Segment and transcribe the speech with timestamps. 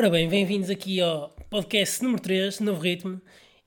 [0.00, 3.20] Ora bem, bem-vindos aqui ao podcast número 3, Novo Ritmo.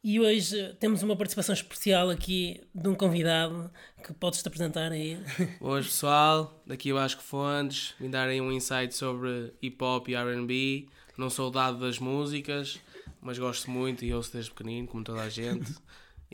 [0.04, 3.70] E hoje eh, temos uma participação especial aqui de um convidado
[4.04, 5.16] que podes-te apresentar aí.
[5.62, 10.10] Hoje, pessoal, daqui eu acho que Fontes, vim dar aí um insight sobre hip hop
[10.10, 10.90] e RB.
[11.20, 12.80] Não sou dado das músicas,
[13.22, 15.72] mas gosto muito e ouço desde pequenino, como toda a gente.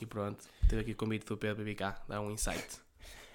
[0.02, 2.78] e pronto, teve aqui o convite do Pedro BBK, dar um insight.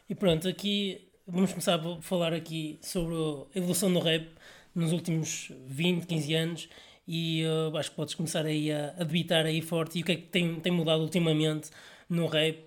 [0.08, 4.30] E pronto, aqui vamos começar a falar aqui sobre a evolução do rap
[4.74, 6.68] nos últimos 20, 15 anos
[7.06, 10.12] e uh, acho que podes começar aí a, a debitar aí forte e o que
[10.12, 11.70] é que tem, tem mudado ultimamente
[12.08, 12.58] no rap,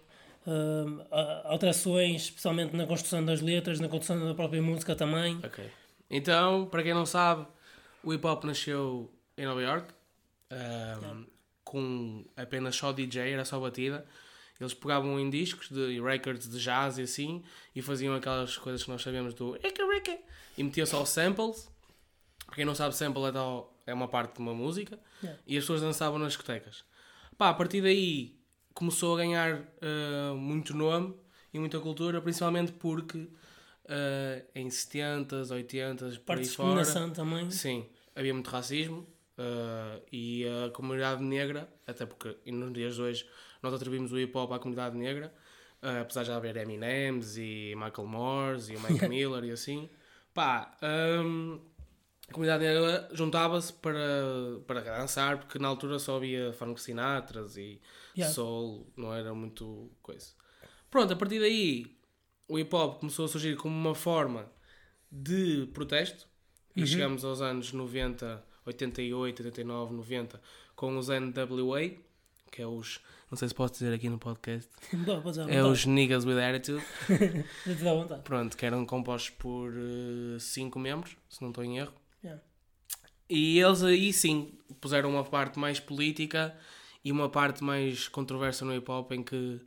[0.46, 1.06] uh,
[1.46, 5.40] alterações, especialmente na construção das letras, na construção da própria música também.
[5.44, 5.66] Ok.
[6.10, 7.46] Então, para quem não sabe,
[8.04, 9.94] o hip hop nasceu em Nova York
[10.52, 11.26] um,
[11.64, 14.06] com apenas só DJ, era só batida.
[14.60, 17.44] Eles pegavam em discos de records de jazz e assim
[17.76, 19.56] e faziam aquelas coisas que nós sabemos do
[20.58, 21.70] e metiam só samples
[22.48, 25.40] para quem não sabe, sample é, tal, é uma parte de uma música yeah.
[25.46, 26.84] e as pessoas dançavam nas discotecas.
[27.38, 28.40] Pá, a partir daí
[28.74, 31.14] começou a ganhar uh, muito nome
[31.54, 36.86] e muita cultura, principalmente porque uh, em 70s, 80s, por aí fora.
[37.12, 37.52] também.
[37.52, 39.00] Sim, havia muito racismo
[39.38, 43.30] uh, e a comunidade negra, até porque nos dias de hoje
[43.62, 45.34] nós atribuímos o hip hop à comunidade negra,
[46.02, 49.90] apesar de já haver Eminems e Michael Moores e o Mike Miller e assim.
[50.34, 50.78] Pá,
[51.24, 51.60] um,
[52.30, 57.80] a comunidade negra juntava-se para, para dançar, porque na altura só havia Frank Sinatras e
[58.16, 58.34] yeah.
[58.34, 60.28] soul, não era muito coisa.
[60.90, 61.98] Pronto, a partir daí
[62.48, 64.46] o hip hop começou a surgir como uma forma
[65.12, 66.28] de protesto
[66.76, 66.84] uhum.
[66.84, 70.42] e chegamos aos anos 90, 88, 89, 90
[70.76, 71.92] com os NWA,
[72.52, 73.00] que é os.
[73.32, 74.70] Não sei se posso dizer aqui no podcast.
[75.50, 76.86] é os Niggas with Attitude.
[78.24, 79.74] Pronto, que eram compostos por
[80.40, 81.94] 5 uh, membros, se não estou em erro.
[83.30, 86.56] E eles aí sim puseram uma parte mais política
[87.04, 89.60] e uma parte mais controversa no hip hop em que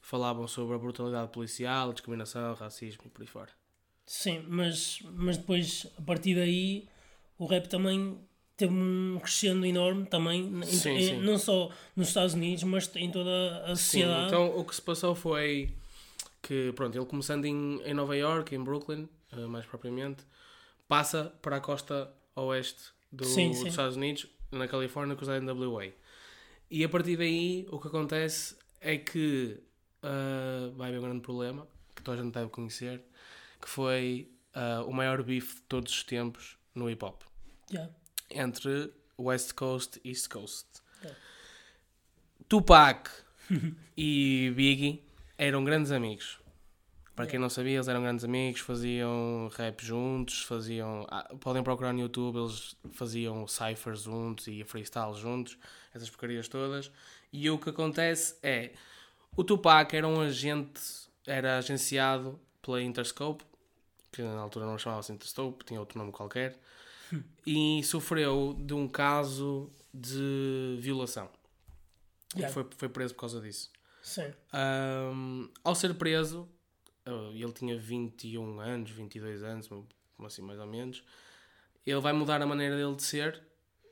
[0.00, 3.50] falavam sobre a brutalidade policial, discriminação, racismo e por aí fora.
[4.06, 6.88] Sim, mas, mas depois a partir daí
[7.38, 8.18] o rap também
[8.56, 11.20] teve um crescendo enorme também, sim, em, sim.
[11.20, 14.20] não só nos Estados Unidos, mas em toda a sociedade.
[14.20, 15.74] Sim, então o que se passou foi
[16.42, 20.24] que, pronto, ele começando em, em Nova York, em Brooklyn, eh, mais propriamente,
[20.88, 23.64] passa para a costa oeste do, sim, sim.
[23.64, 25.92] dos Estados Unidos, na Califórnia, com os NWA.
[26.70, 29.60] E a partir daí, o que acontece é que
[30.02, 33.02] uh, vai haver um grande problema, que toda a gente deve conhecer,
[33.60, 37.22] que foi uh, o maior bife de todos os tempos no hip hop.
[37.70, 37.92] Yeah.
[38.30, 40.66] Entre West Coast e East Coast.
[41.02, 41.18] Yeah.
[42.48, 43.10] Tupac
[43.96, 45.02] e Biggie
[45.36, 46.38] eram grandes amigos.
[47.18, 51.04] Para quem não sabia, eles eram grandes amigos, faziam rap juntos, faziam.
[51.10, 55.58] Ah, podem procurar no YouTube, eles faziam cyphers juntos e freestyle juntos,
[55.92, 56.92] essas porcarias todas.
[57.32, 58.70] E o que acontece é.
[59.36, 60.80] O Tupac era um agente,
[61.26, 63.44] era agenciado pela Interscope,
[64.12, 66.56] que na altura não chamava-se Interscope, tinha outro nome qualquer,
[67.44, 71.28] e sofreu de um caso de violação.
[72.36, 72.48] Yeah.
[72.48, 73.72] E foi, foi preso por causa disso.
[74.02, 74.32] Sim.
[74.54, 76.48] Um, ao ser preso,
[77.32, 79.68] ele tinha 21 anos, 22 anos,
[80.24, 81.02] assim mais ou menos.
[81.86, 83.42] Ele vai mudar a maneira dele de ser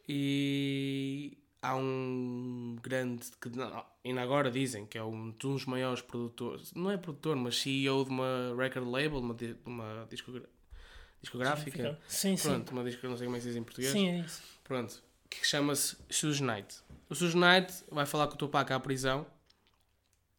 [0.09, 3.51] e há um grande que
[4.05, 8.11] ainda agora dizem que é um dos maiores produtores, não é produtor, mas CEO de
[8.11, 10.49] uma record label, uma, uma discogra
[11.21, 11.99] discográfica.
[12.07, 12.75] Sim, Pronto, sim.
[12.75, 13.93] uma disco, não sei como é que se diz em português.
[13.93, 14.43] Sim, é isso.
[14.63, 16.77] Pronto, que chama-se Suge Knight.
[17.09, 19.27] O Suge Knight vai falar com o Tupac à prisão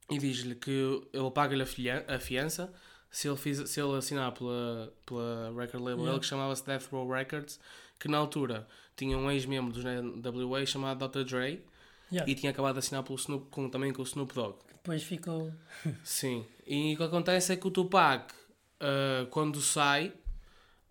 [0.10, 2.74] e diz-lhe que ele paga-lhe a fiança
[3.10, 6.12] se ele, fiz, se ele assinar pela, pela record label yeah.
[6.12, 7.60] ele que chamava-se Death Row Records
[8.00, 11.24] que na altura tinha um ex-membro dos NWA chamado Dr.
[11.24, 11.64] Dre
[12.12, 12.30] yeah.
[12.30, 15.52] e tinha acabado de assinar pelo Snoop, com, também com o Snoop Dogg depois ficou
[16.04, 20.14] sim e o que acontece é que o Tupac uh, quando sai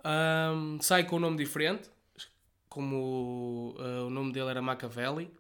[0.05, 1.89] um, sai com um nome diferente
[2.69, 5.31] como uh, o nome dele era Machiavelli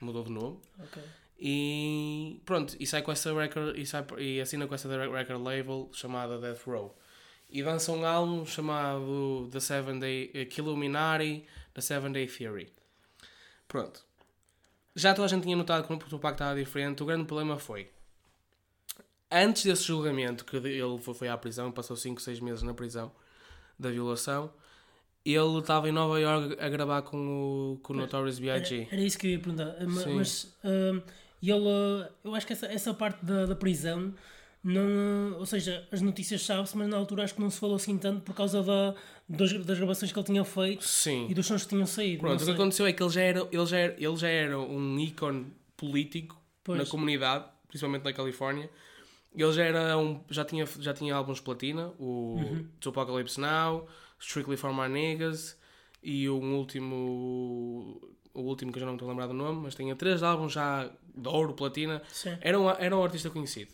[0.00, 1.02] mudou de nome okay.
[1.40, 5.88] E pronto, e sai com essa record e, sai, e assina com essa record label
[5.92, 6.96] chamada Death Row.
[7.48, 12.72] E lança um álbum chamado The Seven Day uh, Killuminati, The Seven Day Theory.
[13.66, 14.04] Pronto.
[14.94, 17.02] Já toda a gente tinha notado que o Tupac estava diferente.
[17.02, 17.88] O grande problema foi
[19.30, 23.12] antes desse julgamento, que ele foi à prisão, passou 5, 6 meses na prisão
[23.78, 24.52] da violação,
[25.24, 28.82] ele estava em Nova York a gravar com o, com o Notorious B.I.G.
[28.82, 29.76] Era, era, isso que eu ia perguntar.
[29.78, 30.14] Sim.
[30.14, 31.02] Mas uh,
[31.42, 34.14] e ele, eu acho que essa, essa parte da, da prisão
[34.62, 37.96] não, ou seja, as notícias sabem-se, mas na altura acho que não se falou assim
[37.96, 38.94] tanto por causa da,
[39.26, 41.26] das, das gravações que ele tinha feito Sim.
[41.30, 42.20] e dos sons que tinham saído.
[42.20, 44.58] Pronto, o que aconteceu é que ele já era, ele já era, ele já era
[44.58, 45.46] um ícone
[45.78, 46.78] político Pois.
[46.78, 48.68] na comunidade, principalmente na Califórnia.
[49.34, 52.66] Ele já era um, já tinha, já tinha álbuns de platina, o Uhum.
[52.84, 53.88] Apocalypse Now,
[54.18, 55.56] Strictly for My Niggas
[56.02, 57.98] e um último,
[58.34, 60.22] o último que eu já não me estou a lembrar do nome, mas tinha três
[60.22, 62.02] álbuns já de ouro, platina.
[62.08, 62.36] Sim.
[62.40, 63.72] Era um, era um artista conhecido.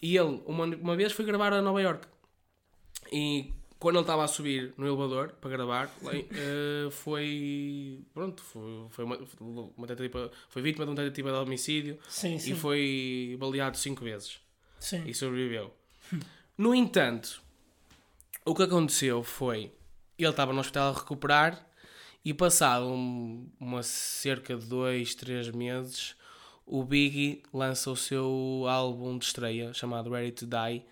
[0.00, 2.06] E ele, uma, uma vez, foi gravar a Nova York.
[3.12, 8.04] E quando ele estava a subir no elevador para gravar, eh, foi.
[8.12, 9.18] Pronto, foi, foi, uma,
[9.76, 12.52] uma tentativa, foi vítima de uma tentativa de homicídio Sim, sim.
[12.52, 14.40] e foi baleado cinco vezes
[14.78, 15.02] sim.
[15.06, 15.72] e sobreviveu.
[16.56, 17.42] No entanto,
[18.44, 19.72] o que aconteceu foi
[20.18, 21.66] ele estava no hospital a recuperar
[22.26, 26.14] e passado um- uma cerca de dois, três meses
[26.66, 30.84] o Biggie lança o seu álbum de estreia chamado Ready to Die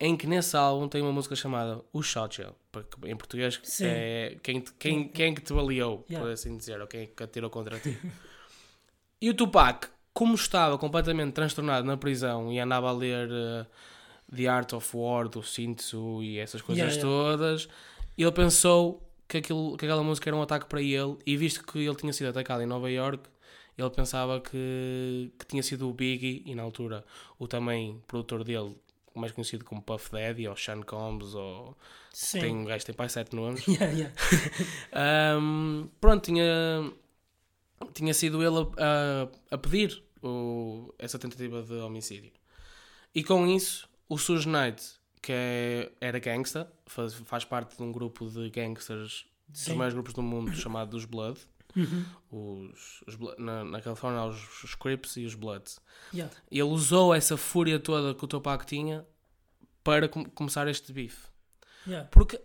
[0.00, 2.40] em que nesse álbum tem uma música chamada O Shot
[2.72, 3.84] porque em português Sim.
[3.86, 6.24] é quem, te- quem, quem que te baleou, Yeah.
[6.26, 7.96] por assim dizer, ou quem que atirou contra ti.
[9.20, 13.66] E o Tupac, como estava completamente transtornado na prisão e andava a ler eh,
[14.34, 17.36] The Art of War do Sun Tzu e essas coisas Yeah, yeah.
[17.36, 17.68] todas,
[18.16, 21.78] ele pensou que, aquilo, que aquela música era um ataque para ele e visto que
[21.80, 23.28] ele tinha sido atacado em Nova York,
[23.76, 27.04] ele pensava que, que tinha sido o Biggie e na altura
[27.38, 28.76] o também produtor dele,
[29.14, 31.76] mais conhecido como Puff Daddy ou Sean Combs ou
[32.12, 32.40] Sim.
[32.40, 34.14] tem um gajo que tem pai sete nomes Yeah, yeah.
[34.92, 36.92] Ahm, pronto, tinha,
[37.94, 42.32] tinha sido ele a, a- a pedir o- essa tentativa de homicídio.
[43.14, 44.82] E com isso, o Suge Knight,
[45.20, 49.74] que é- era gangsta, faz, faz parte de um grupo de gangsters, dos Sim.
[49.74, 51.38] maiores grupos do mundo, chamado os Blood.
[51.76, 52.04] Uhum.
[52.30, 55.78] Os, os na, na Califórnia há os, os Crips e os Bloods.
[56.14, 56.34] Yeah.
[56.50, 59.06] Ele usou essa fúria toda que o Tupac tinha
[59.84, 61.28] para com- começar este bife.
[61.86, 62.08] Yeah.
[62.10, 62.40] Porque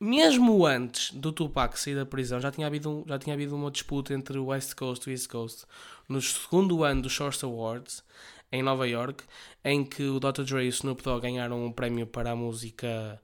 [0.00, 4.12] mesmo antes do Tupac sair da prisão, já tinha havido, já tinha havido uma disputa
[4.12, 5.64] entre o West Coast e o East Coast
[6.08, 8.02] no segundo ano dos Source Awards
[8.52, 9.24] em Nova York,
[9.64, 10.42] em que o Dr.
[10.42, 13.20] Dre e o Snoop Dogg ganharam um prémio para a música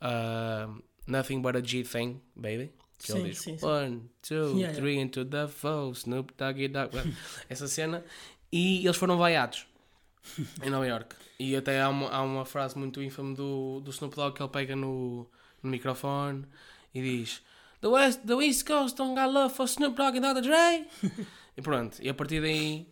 [0.00, 0.68] ah,
[1.06, 2.72] Nothing But a G Thing, Baby.
[2.98, 3.66] Que ele Sim, diz sim, sim.
[3.66, 6.92] One, two, Yeah, three into the foe, Snoop Doggy Dogg.
[7.48, 8.04] Essa cena.
[8.50, 9.66] E eles foram vaiados
[10.62, 11.14] em Nova York.
[11.38, 14.50] E até há uma, há uma frase muito ínfame do, do Snoop Dogg que ele
[14.50, 15.28] pega no,
[15.62, 16.46] no microfone
[16.94, 17.42] e diz
[17.82, 20.40] The West, the East Coast don't got love for Snoop Dogg and Dr.
[20.40, 20.86] Dre.
[21.56, 22.86] e pronto, e a partir daí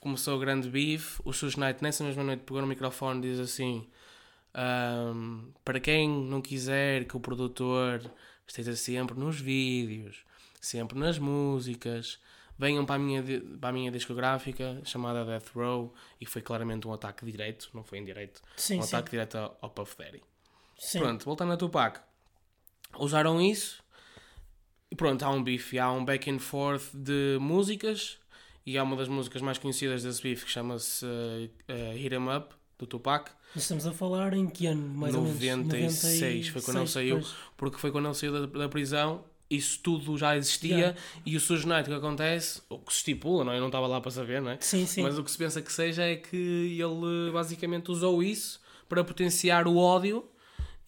[0.00, 1.20] começou o grande beef.
[1.24, 3.86] O Suge Knight nessa mesma noite pegou no microfone e diz assim
[4.52, 8.00] "Ahm, para quem não quiser que o produtor
[8.46, 10.24] esteja sempre nos vídeos,
[10.60, 12.18] sempre nas músicas,
[12.58, 13.22] venham para a minha,
[13.60, 17.98] para a minha discográfica chamada Death Row e foi claramente um ataque direto, não foi
[17.98, 18.94] indireto, Sim, um sim.
[18.94, 20.22] ataque direto ao, ao Puff Daddy.
[20.78, 21.00] Sim.
[21.00, 22.00] Pronto, voltando a Tupac.
[22.98, 23.82] Usaram isso
[24.90, 28.18] e pronto, há um bife, há um back and forth de músicas
[28.66, 32.36] e há uma das músicas mais conhecidas desse bife que chama-se uh, uh, Hit 'em
[32.36, 34.88] Up, do Tupac, Mas Estamos a falar em que ano?
[34.88, 35.38] Mais ou menos?
[35.40, 39.78] 96, foi quando ele 96, saiu, porque foi quando ele saiu da, da prisão, isso
[39.80, 40.98] tudo já existia Yeah.
[41.24, 43.56] e o Suge Knight, o que acontece, o que se estipula, não é?
[43.56, 44.58] Eu não estava lá para saber, não é?
[44.60, 45.02] Sim, sim.
[45.02, 49.68] Mas o que se pensa que seja é que ele basicamente usou isso para potenciar
[49.68, 50.24] o ódio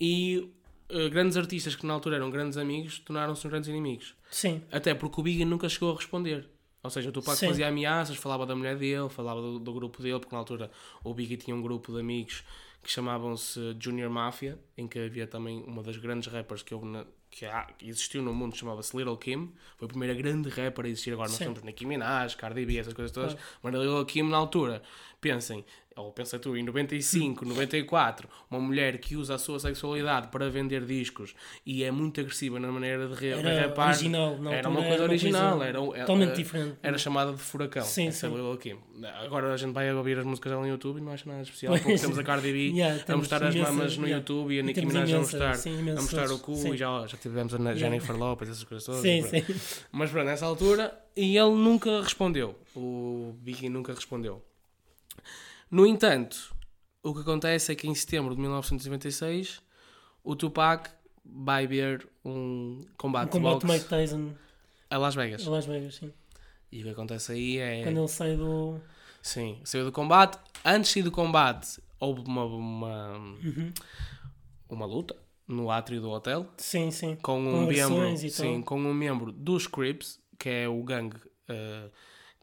[0.00, 0.50] e
[0.88, 4.14] eh, grandes artistas que na altura eram grandes amigos tornaram-se grandes inimigos.
[4.30, 4.62] Sim.
[4.72, 6.48] Até porque o Biggie nunca chegou a responder.
[6.86, 7.48] Ou seja, o Tupac Sim.
[7.48, 10.70] fazia ameaças, falava da mulher dele, falava do, do grupo dele, porque na altura
[11.04, 12.42] o Biggie tinha um grupo de amigos
[12.82, 17.04] que chamavam-se Junior Mafia, em que havia também uma das grandes rappers que, houve na-
[17.30, 19.52] que, há- que existiu no mundo, chamava-se Little Kim.
[19.76, 21.12] Foi a primeira grande rapper a existir.
[21.12, 21.44] Agora nós Sim.
[21.46, 23.34] temos Nicki Minaj, Cardi B, essas coisas todas.
[23.34, 23.48] Claro.
[23.62, 24.82] Mas a Little Kim, na altura,
[25.20, 25.64] pensem,
[25.96, 30.84] ou pensa tu, em 95, 94, uma mulher que usa a sua sexualidade para vender
[30.84, 31.34] discos
[31.64, 33.88] e é muito agressiva na maneira de, re, Era rapar.
[33.88, 36.76] original, na era uma coisa era uma original, coisa era, totalmente era- diferente.
[36.82, 37.82] Era chamada de furacão.
[37.82, 38.56] Sim, essa sim.
[38.60, 38.76] Kim.
[39.24, 41.72] Agora a gente vai ouvir as músicas dela no YouTube e não acha nada especial.
[41.72, 41.82] Pois.
[41.82, 44.18] Porque temos a Cardi B Yeah, a mostrar as mamas no yeah.
[44.18, 46.74] YouTube e a Nicki Minaj a mostrar, sim, a mostrar o cu sim.
[46.74, 49.00] e já, já tivemos a Jennifer Lopez, essas coisas todas.
[49.00, 49.42] Sim, sim.
[49.90, 52.54] Mas pronto, nessa altura, e ele nunca respondeu.
[52.74, 54.42] O Biggie nunca respondeu.
[55.70, 56.54] No entanto,
[57.02, 59.60] o que acontece é que em setembro de 1996,
[60.22, 60.90] o Tupac
[61.24, 64.32] vai ver um combate, Um combate de Mike Tyson
[64.90, 65.46] a Las Vegas.
[65.46, 66.12] a Las Vegas, sim.
[66.70, 67.82] E o que acontece aí é.
[67.84, 68.80] Quando ele sai do.
[69.22, 70.38] Sim, saiu do combate.
[70.64, 73.72] Antes de sair do combate, houve uma, uma, Uhum.
[74.68, 75.16] uma luta
[75.48, 77.16] no átrio do hotel Sim, sim.
[77.16, 81.16] com Com um membro, sim, com um membro dos Crips, que é o gangue
[81.48, 81.88] eh,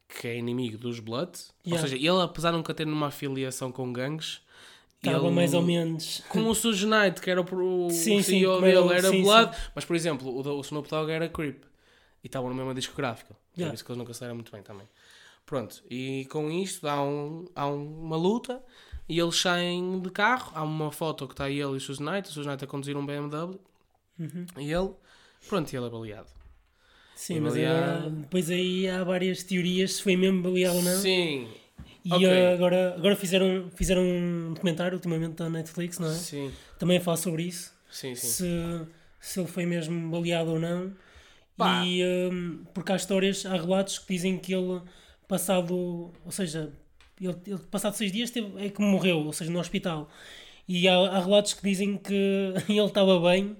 [0.08, 1.54] que é inimigo dos Bloods.
[1.66, 1.88] Ou Yeah.
[1.88, 4.42] seja, ele apesar de nunca ter uma afiliação com gangues,
[5.06, 6.24] Estava mais ou menos.
[6.30, 9.56] Como o Suge Knight, que era o, sim, o CEO sim, dele, era sim, Blood,
[9.76, 11.64] mas por exemplo, o, o Snoop Dogg era Creep
[12.24, 13.36] e estavam na mesma discográfica.
[13.58, 13.70] Yeah.
[13.70, 14.88] Por isso que eles nunca saíram muito bem também.
[15.46, 18.64] Pronto, e com isto há, um, há uma luta
[19.10, 20.54] e eles saem de carro.
[20.56, 22.96] Há uma foto que está ele e o Suge Knight, o Suge Knight a conduzir
[22.96, 23.60] um BMW
[24.18, 24.46] uhum.
[24.58, 24.92] e ele,
[25.50, 26.30] pronto, e ele é baleado.
[27.15, 31.00] Sim, mas agora, depois aí há várias teorias se foi mesmo baleado ou não.
[31.00, 31.48] Sim.
[32.05, 32.48] E okay.
[32.53, 36.15] agora, agora fizeram, fizeram um documentário ultimamente da Netflix, não é?
[36.15, 36.51] Sim.
[36.77, 37.74] Também a falar sobre isso.
[37.89, 38.27] Sim, sim.
[38.27, 38.88] Se,
[39.22, 40.93] se ele foi mesmo baleado ou não.
[41.55, 41.86] Pá.
[41.86, 44.82] E um, porque há histórias, há relatos que dizem que ele
[45.27, 46.74] passado, ou seja,
[47.22, 50.10] ele, ele passado seis dias teve, é que morreu, ou seja, no hospital.
[50.67, 52.13] E há, há relatos que dizem que
[52.67, 53.55] ele estava bem,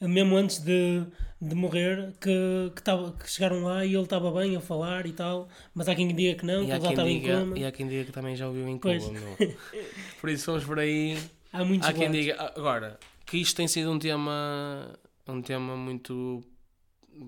[0.00, 1.04] mesmo antes de,
[1.48, 5.12] de morrer, que, que, tava, que chegaram lá e ele estava bem a falar e
[5.12, 7.58] tal, mas há quem diga que não, e que ele já estava em coma.
[7.58, 8.94] E há quem diga que também já ouviu em coma,
[10.20, 11.18] Por isso vamos por aí.
[11.52, 14.98] Há muitos Há quem diga, agora, que isto tem sido um tema,
[15.28, 16.42] um tema muito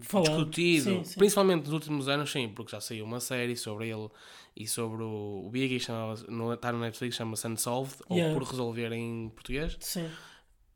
[0.01, 0.29] Falado.
[0.29, 1.19] discutido, sim, sim.
[1.19, 4.09] principalmente nos últimos anos, sim, porque já saiu uma série sobre ele
[4.57, 5.81] e sobre o, o Biggie,
[6.29, 8.33] no, está no Netflix, chama-se Unsolved, yeah.
[8.33, 9.77] ou Por Resolver em português.
[9.81, 10.09] Sim.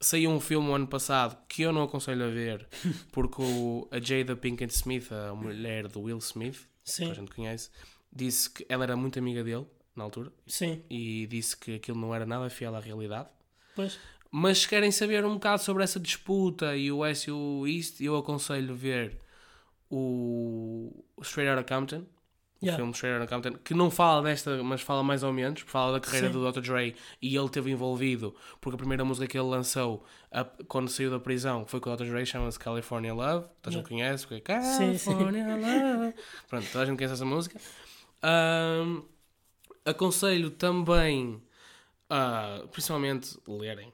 [0.00, 2.66] Saiu um filme o ano passado que eu não aconselho a ver,
[3.12, 7.06] porque o, a Jada Pinkett Smith, a mulher do Will Smith, sim.
[7.06, 7.70] que a gente conhece,
[8.10, 10.82] disse que ela era muito amiga dele na altura sim.
[10.88, 13.28] e disse que aquilo não era nada fiel à realidade.
[13.76, 13.98] Pois.
[14.30, 18.00] Mas se querem saber um bocado sobre essa disputa e o West e o East,
[18.00, 19.18] eu aconselho ver
[19.90, 22.06] o Straight Outta Compton,
[22.62, 22.74] yeah.
[22.74, 25.92] o filme Straight Outta Compton, que não fala desta, mas fala mais ou menos, fala
[25.92, 26.32] da carreira Sim.
[26.32, 26.60] do Dr.
[26.60, 31.10] Dre e ele teve envolvido, porque a primeira música que ele lançou a, quando saiu
[31.10, 32.04] da prisão foi com o Dr.
[32.04, 36.14] Dre, chama-se California Love, toda a gente conhece, porque California sim, Love.
[36.48, 37.60] Pronto, toda a gente conhece essa música.
[38.22, 39.02] Um,
[39.84, 41.42] aconselho também,
[42.10, 43.92] uh, principalmente, lerem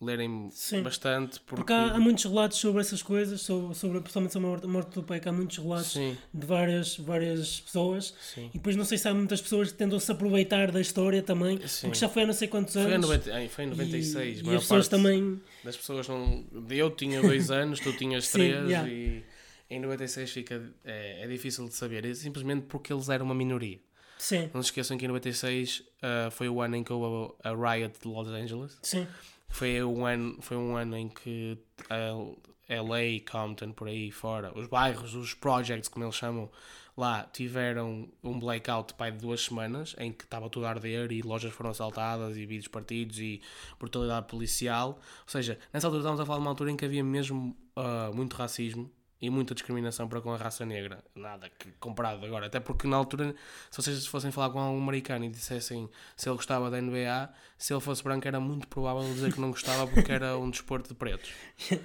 [0.00, 0.82] lerem Sim.
[0.82, 1.40] bastante.
[1.40, 4.94] Porque, porque há, há, muitos relatos sobre essas coisas, sobre, sobre, principalmente sobre a morte
[4.94, 6.16] do Peck, há muitos relatos Sim.
[6.32, 8.14] de várias, várias pessoas.
[8.20, 8.50] Sim.
[8.52, 11.58] E depois não sei se há muitas pessoas que tentam se aproveitar da história também,
[11.58, 13.06] porque já foi há não sei quantos anos.
[13.06, 15.40] Foi em, 90, foi em 96, e, e as pessoas também.
[15.64, 16.44] Das pessoas não.
[16.68, 18.88] Eu tinha dois anos, tu tinhas três yeah.
[18.88, 19.24] e
[19.68, 23.80] em 96 fica, é, é difícil de saber, é simplesmente porque eles eram uma minoria.
[24.18, 24.50] Sim.
[24.54, 27.74] Não se esqueçam que em 96 uh, foi o ano em que houve a, a
[27.74, 28.78] riot de Los Angeles.
[28.82, 29.06] Sim.
[29.48, 34.66] Foi um ano, foi um ano em que a LA, Compton, por aí fora, os
[34.66, 36.50] bairros, os projects, como eles chamam,
[36.96, 41.22] lá tiveram um blackout pai, de duas semanas em que estava tudo a arder e
[41.22, 43.40] lojas foram assaltadas e vídeos partidos e
[43.78, 44.98] brutalidade policial.
[45.22, 48.14] Ou seja, nessa altura estávamos a falar de uma altura em que havia mesmo uh,
[48.14, 51.02] muito racismo e muita discriminação para com a raça negra.
[51.14, 52.46] Nada que comparado agora.
[52.46, 53.34] Até porque na altura,
[53.70, 57.72] se vocês fossem falar com algum americano e dissessem se ele gostava da NBA, se
[57.72, 60.94] ele fosse branco era muito provável dizer que não gostava porque era um desporto de
[60.94, 61.30] pretos.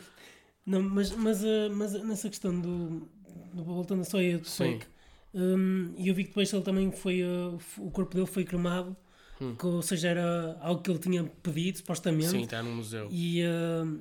[0.66, 3.08] não, mas, mas, uh, mas nessa questão do,
[3.54, 4.86] do voltando só aí do Fake,
[5.34, 8.96] um, eu vi que depois ele também foi, uh, o corpo dele foi cremado.
[9.40, 9.56] Hum.
[9.56, 12.30] Que, ou seja, era algo que ele tinha pedido, supostamente.
[12.30, 13.08] Sim, está no museu.
[13.10, 14.00] E, uh,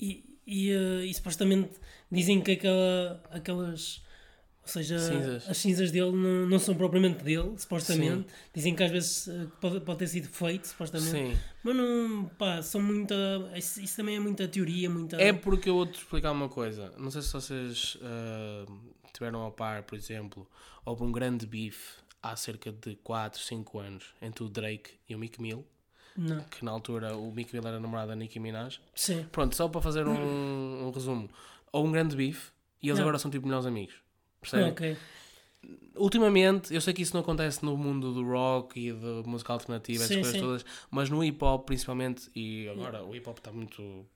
[0.00, 0.70] e, e,
[1.04, 1.70] e supostamente
[2.10, 4.02] dizem que aquela, aquelas.
[4.62, 5.48] Ou seja, cinzas.
[5.48, 8.28] as cinzas dele não, não são propriamente dele, supostamente.
[8.28, 8.36] Sim.
[8.54, 11.10] Dizem que às vezes eh, pode, pode ter sido feito, supostamente.
[11.10, 11.36] Sim.
[11.64, 13.14] Mas não, pá, são muita.
[13.56, 15.16] Isso, isso, também é muita teoria, muita.
[15.20, 16.92] É porque eu vou-te explicar uma coisa.
[16.98, 18.80] Não sei se vocês uh,
[19.12, 20.48] tiveram a par, por exemplo,
[20.84, 25.18] houve um grande bife há cerca de 4, 5 anos entre o Drake e o
[25.18, 25.64] Mick Mill.
[26.16, 26.40] Não.
[26.44, 28.80] Que na altura o Mick Mill era namorado da Nicki Minaj.
[28.94, 29.26] Sim.
[29.30, 31.28] Pronto, só para fazer um, um resumo
[31.72, 32.50] ou um grande bife
[32.82, 33.04] e eles não.
[33.04, 33.94] agora são tipo melhores amigos.
[34.40, 34.72] Percebem?
[34.72, 34.96] Okay.
[35.94, 40.02] Ultimamente, eu sei que isso não acontece no mundo do rock e da música alternativa,
[40.02, 40.40] essas coisas sim.
[40.40, 44.06] todas, mas no hip hop principalmente, e agora o hip hop está muito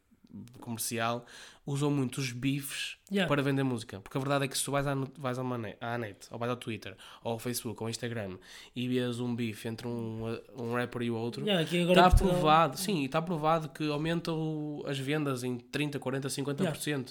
[0.61, 1.25] comercial,
[1.67, 3.29] usam muito os bifes yeah.
[3.29, 4.01] para vender música.
[4.01, 6.39] Porque a verdade é que se tu vais à, vais à, net, à net, ou
[6.39, 8.37] vais ao Twitter, ou ao Facebook, ou ao Instagram,
[8.75, 13.05] e vês um bife entre um, um rapper e o outro, yeah, está provado, sim,
[13.05, 14.31] está provado que aumenta
[14.87, 16.87] as vendas em 30, 40, 50%.
[16.87, 17.05] Yeah.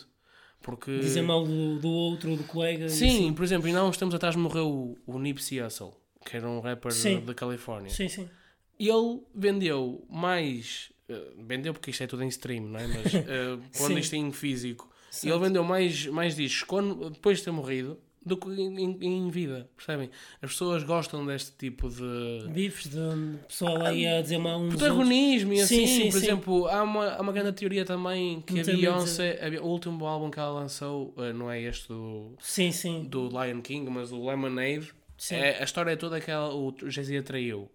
[0.62, 0.98] Porque...
[1.00, 2.88] Dizer mal do, do outro, do colega.
[2.88, 3.34] Sim, assim.
[3.34, 5.92] por exemplo, e não uns tempos atrás morreu o, o Nipsey Hussle,
[6.25, 6.92] que era um rapper
[7.25, 7.89] da Califórnia.
[7.89, 8.30] Sim, sim.
[8.80, 10.92] Ele vendeu mais.
[11.10, 12.88] Uh, vendeu porque isto é tudo em stream, não é?
[12.88, 14.89] Mas uh, quando isto é em físico.
[15.24, 19.29] E ele vendeu mais, mais discos quando, depois de ter morrido do que em, em,
[19.29, 20.10] vida, percebem?
[20.41, 22.48] As pessoas gostam deste tipo de.
[22.50, 26.25] Bifes, de pessoal aí a dizer mal uns Protagonismo e assim, sim, sim, por sim.
[26.25, 30.31] exemplo, há uma, há uma grande teoria também que a Beyoncé, a, o último álbum
[30.31, 32.36] que ela lançou, uh, não é este do.
[32.39, 33.03] Sim, sim.
[33.03, 34.93] Do Lion King, mas o Lemonade.
[35.17, 35.36] Sim.
[35.36, 37.69] É, a história é toda que ela, o Jay-Z atraiu.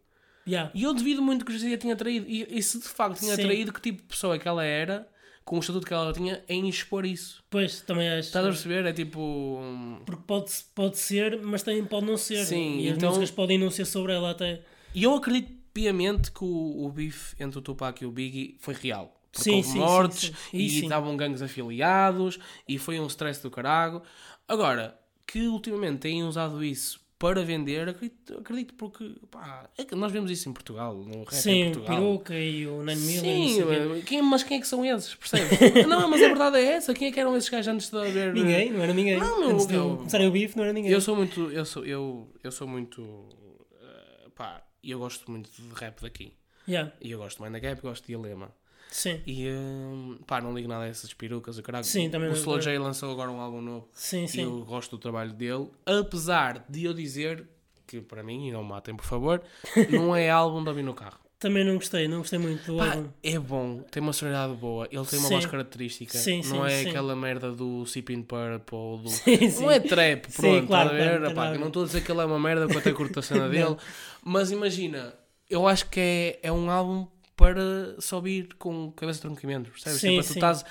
[0.48, 0.70] Yeah.
[0.74, 2.26] E eu devido muito que Jay-Z tinha traído.
[2.28, 3.42] E, e se de facto tinha Sim.
[3.42, 5.06] traído, que tipo de pessoa é que ela era,
[5.44, 7.42] com o estatuto que ela tinha, em expor isso.
[7.50, 8.28] Pois, também acho.
[8.28, 8.86] Estás a perceber?
[8.86, 9.20] É tipo.
[9.62, 12.44] hum, Porque pode, pode ser, mas também pode não ser.
[12.44, 14.62] Sim, e as então- músicas podem não ser sobre ela até.
[14.94, 18.74] E eu acredito piamente que o, o bife entre o Tupac e o Biggie foi
[18.74, 19.14] real.
[19.30, 20.56] Porque Sim, houve sim, sim, mortes sim.
[20.56, 20.82] e E sim.
[20.84, 24.02] estavam gangues afiliados e foi um stress do carago.
[24.48, 30.30] Agora, que ultimamente têm usado isso para vender, acredito, acredito porque pá, é nós vemos
[30.30, 31.96] isso em Portugal, no rap em Sim, o Portugal.
[31.96, 35.14] Peruca e o não Sim, mas quem, mas quem é que são esses?
[35.16, 35.58] Percebes?
[35.88, 36.94] não, mas a verdade é essa.
[36.94, 38.32] Quem é que eram esses gajos antes de haver.
[38.32, 39.18] Ninguém, não era ninguém.
[39.18, 40.92] Não, meu, Antes de eu- começarem o bife, não era ninguém.
[40.92, 41.50] Eu sou muito.
[41.50, 43.28] Eu sou, eu, eu sou muito.
[43.82, 46.32] eh, pá, eu gosto muito de rap daqui.
[46.68, 48.52] Yeah, E eu gosto mais da Gap, gosto de Dilema.
[48.90, 51.58] Sim, E hum, pá, não ligo nada a essas perucas.
[51.58, 51.84] O, caralho.
[51.84, 54.42] Sim, também o não- Slow J lançou agora um álbum novo sim, e sim.
[54.42, 55.68] eu gosto do trabalho dele.
[55.84, 57.46] Apesar de eu dizer
[57.86, 59.42] que para mim, e não matem por favor,
[59.90, 61.18] não é álbum ouvir no carro.
[61.38, 63.08] Também não gostei, não gostei muito do Pá, álbum.
[63.22, 65.34] é bom, tem uma sonoridade boa, ele tem uma Sim.
[65.34, 66.88] voz característica, Sim, não sim, é sim.
[66.88, 69.08] aquela merda do Sipping Purple, do...
[69.08, 69.62] Sim, sim.
[69.62, 71.20] não é trap, pronto, claro, a claro, ver?
[71.20, 71.66] não não ver.
[71.68, 73.76] estou a dizer que ele é uma merda, eu até curto a cena dele,
[74.24, 75.14] mas imagina,
[75.48, 77.06] eu acho que é, é um álbum
[77.38, 80.00] para se ouvir com cabeça de troncamento, percebes?
[80.00, 80.28] Sim, tipo, sim.
[80.34, 80.64] tu estás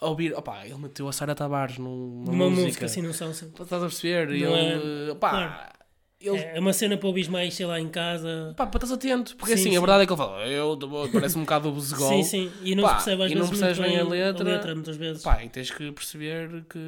[0.00, 3.12] a ouvir, opá, ele meteu a Sara Tavares num- numa, Uma música, música, assim, não
[3.12, 3.34] são.
[3.34, 3.50] Sim.
[3.54, 4.28] Tu estás a perceber?
[4.28, 5.72] Não ele, opá, claro.
[6.20, 8.54] ele É uma cena para ouvir mais, sei lá, em casa.
[8.56, 9.76] Pá, para estás atento, porque Sim, assim, sim.
[9.76, 10.76] a verdade é que ele fala, eu
[11.12, 12.08] parece um bocado o.
[12.08, 12.52] Sim, sim.
[12.62, 14.74] E não Pá, se percebe às e não percebes bem a bem letra.
[14.74, 15.22] muitas vezes.
[15.22, 16.78] Pá, e tens que perceber que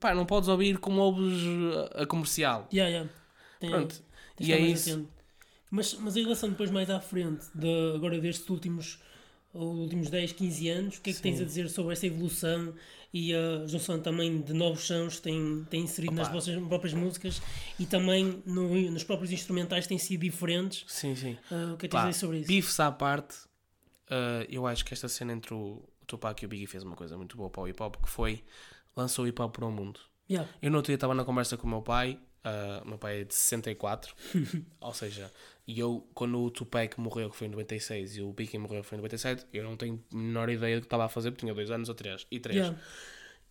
[0.00, 1.42] pá, não podes ouvir como ouves
[1.96, 2.66] a a comercial.
[2.72, 3.10] Yeah, yeah.
[3.60, 4.02] Tem- Pronto.
[4.40, 4.90] E é isso.
[4.90, 5.08] atento.
[5.70, 8.98] Mas, mas em relação depois mais à frente, de, agora destes últimos,
[9.52, 11.42] últimos 10, 15 anos, o que é que tens Sim.
[11.42, 12.74] a dizer sobre essa evolução
[13.12, 16.34] e a junção também de novos sons que têm, têm inserido nas Opa.
[16.34, 17.40] vossas próprias músicas
[17.78, 20.84] e também no- nos próprios instrumentais têm sido diferentes?
[20.88, 21.36] Sim, sim.
[21.50, 22.48] Ah, o que é que tens a dizer sobre isso?
[22.48, 23.36] bifes à parte,
[24.10, 26.96] ah, eu acho que esta cena entre o, o Tupac e o Biggie fez uma
[26.96, 28.42] coisa muito boa para o hip hop, que foi
[28.96, 30.00] lançou o hip hop para o mundo.
[30.30, 30.50] Yeah.
[30.60, 32.18] Eu no outro dia estava na conversa com o meu pai,
[32.84, 34.14] o meu pai é de 64,
[34.80, 35.32] ou seja,
[35.68, 38.88] e eu, quando o Tupac morreu, que foi em 96, e o Biggie morreu, que
[38.88, 41.40] foi em 97, eu não tenho a menor ideia do que estava a fazer, porque
[41.44, 42.56] tinha dois anos ou três, e três.
[42.56, 42.78] Yeah.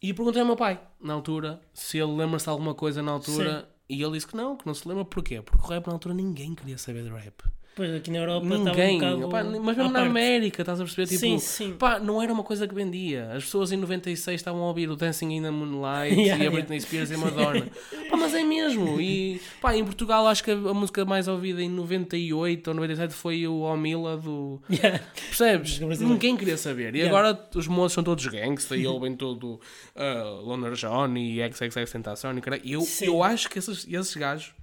[0.01, 3.69] E perguntei ao meu pai, na altura, se ele lembra-se de alguma coisa na altura,
[3.87, 5.43] e ele disse que não, que não se lembra, porquê?
[5.43, 7.43] Porque o rap na altura ninguém queria saber de rap.
[7.77, 10.09] Pois aqui na Europa Ninguém, estava um bocado mas mesmo na parte.
[10.09, 11.07] América, estás a perceber?
[11.07, 11.73] Tipo, Sim, sim.
[11.73, 13.31] Pá, não era uma coisa que vendia.
[13.33, 16.35] As pessoas em 96 estavam a ouvir o Dancing in the Moonlight Yeah, e a
[16.37, 16.49] yeah.
[16.49, 17.67] Britney Spears e a Madonna.
[18.09, 18.99] pá, mas é mesmo.
[18.99, 23.13] E pá, em Portugal acho que a, a música mais ouvida em 98 ou 97
[23.13, 24.59] foi o Omila do.
[24.77, 24.99] Yeah.
[25.27, 25.79] Percebes?
[25.99, 26.95] Ninguém queria saber.
[26.95, 29.59] E agora os moços são todos gangsta e ouvem todo
[29.95, 32.61] uh, Loner John e XXX Tentação e caralho.
[32.63, 33.05] E eu, Sim.
[33.05, 34.53] eu acho que esses, esses gajos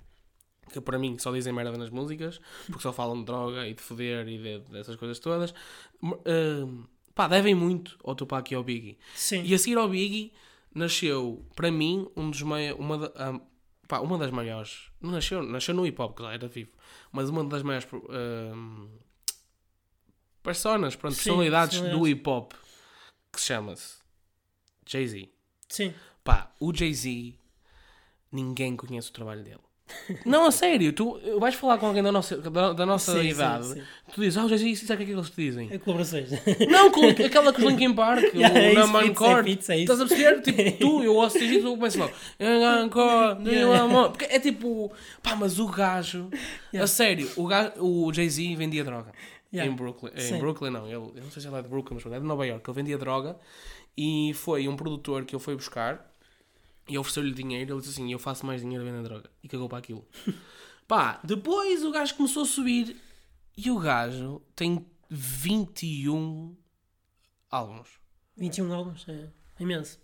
[0.75, 3.81] que para mim só dizem merda nas músicas, porque só falam de droga e de
[3.83, 5.53] foder e de- dessas coisas todas,
[6.03, 8.99] uh, pá, devem muito ao Tupac e ao Biggie.
[9.15, 9.43] Sim.
[9.45, 10.33] E a seguir ao Biggie
[10.75, 13.41] nasceu, para mim, um dos mai- uma, da- ah,
[13.89, 14.91] pá, uma das maiores.
[15.01, 16.73] Não nasceu, nasceu no hip hop, que já era vivo,
[17.13, 18.87] mas uma das maiores ah,
[20.43, 22.53] personas, pronto, Sim, personalidades do hip hop
[23.33, 23.97] que se chama-se
[24.87, 25.29] Jay-Z.
[25.69, 25.95] Sim.
[26.23, 27.35] Pá, o Jay-Z,
[28.31, 29.61] ninguém conhece o trabalho dele.
[30.25, 33.29] Não, a sério, tu vais falar com alguém da nossa, da, da nossa Sim, sim,
[33.29, 33.83] idade, sim.
[34.15, 35.69] tu dizes, ah, o Jay-Z, sabe o que é que eles te dizem?
[35.71, 36.31] É colaborações.
[36.71, 39.51] Não, com aquela com os Linkin Park, Yeah, é o isso, Naman é Core.
[39.51, 39.73] é isso.
[39.73, 40.41] Estás a perceber?
[40.43, 42.13] Tipo, tu, eu ouço Jay-Z, tu começas logo.
[42.41, 44.09] Yeah.
[44.11, 44.91] Porque é tipo,
[45.23, 46.31] pá, mas o gajo,
[46.75, 49.13] a sério, o, gajo, o Jay-Z vendia droga.
[49.53, 49.71] Yeah.
[49.71, 50.39] Em Brooklyn, em Sim.
[50.39, 52.45] Brooklyn não, ele, eu não sei se ele é de Brooklyn, mas é de Nova
[52.45, 52.69] York.
[52.69, 53.37] Ele vendia droga
[53.97, 56.13] e foi um produtor que ele foi buscar
[56.89, 57.75] e ofereceu-lhe dinheiro.
[57.75, 59.31] Ele disse assim: Eu faço mais dinheiro vendendo droga.
[59.43, 60.07] E cagou para aquilo.
[60.87, 62.97] Pá, depois o gajo começou a subir
[63.57, 66.55] e o gajo tem 21
[67.51, 67.89] álbuns.
[68.37, 69.99] 21 álbuns, é imenso.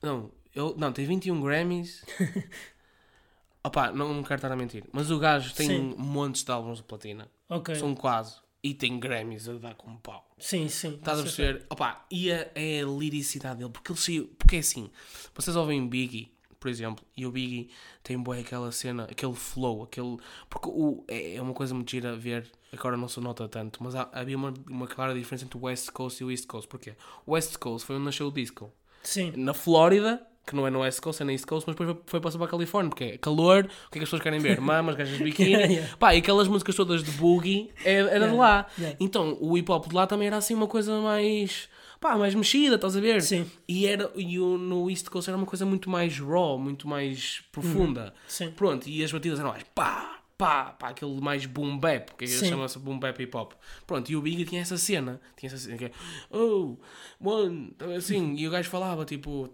[0.00, 2.04] Não, ele, não tem 21 Grammys.
[3.64, 4.84] Opá, não me quero estar a mentir.
[4.92, 5.94] Mas o gajo tem Sim.
[5.96, 7.30] montes de álbuns de platina.
[7.48, 7.74] Ok.
[7.74, 8.36] São quase.
[8.64, 10.26] E tem Grammys a dar como pau.
[10.38, 10.94] Sim, sim.
[10.94, 11.66] Estás a perceber?
[11.68, 14.90] Opa, e a, é a liricidade dele, porque ele saiu, porque é assim,
[15.34, 17.68] vocês ouvem Biggie, por exemplo, e o Biggie
[18.02, 20.16] tem boa aquela cena, aquele flow, aquele.
[20.48, 23.94] Porque o, é é uma coisa muito gira ver, agora não se nota tanto, mas
[23.94, 26.66] há- havia uma, uma clara diferença entre o West Coast e o East Coast.
[26.66, 26.94] Porquê?
[27.26, 28.72] O West Coast foi onde nasceu o disco.
[29.02, 29.30] Sim.
[29.36, 32.20] Na Flórida, que não é no West Coast, é na East Coast, mas depois foi,
[32.20, 34.60] passar para a Califórnia, porque é calor, o que é que as pessoas querem ver?
[34.60, 35.52] Mamas, gajas de biquíni.
[35.52, 35.96] Yeah.
[35.98, 38.66] Pá, e aquelas músicas todas de boogie é- era de Yeah, lá.
[38.78, 38.96] yeah.
[39.00, 41.68] Então, o hip hop de lá também era assim uma coisa mais.
[42.00, 43.22] pá, mais mexida, estás a ver?
[43.22, 43.50] Sim.
[43.66, 48.12] E, era, e no East Coast era uma coisa muito mais raw, muito mais profunda.
[48.28, 48.50] Sim.
[48.50, 52.78] Pronto, e as batidas eram mais pá, pá, pá, aquele mais boom bap, que chama-se
[52.78, 53.52] boom bap hip hop.
[53.86, 55.90] Pronto, e o Biggie tinha essa cena, tinha essa cena que é,
[56.30, 56.76] oh,
[57.20, 59.48] one, assim, e o gajo falava tipo,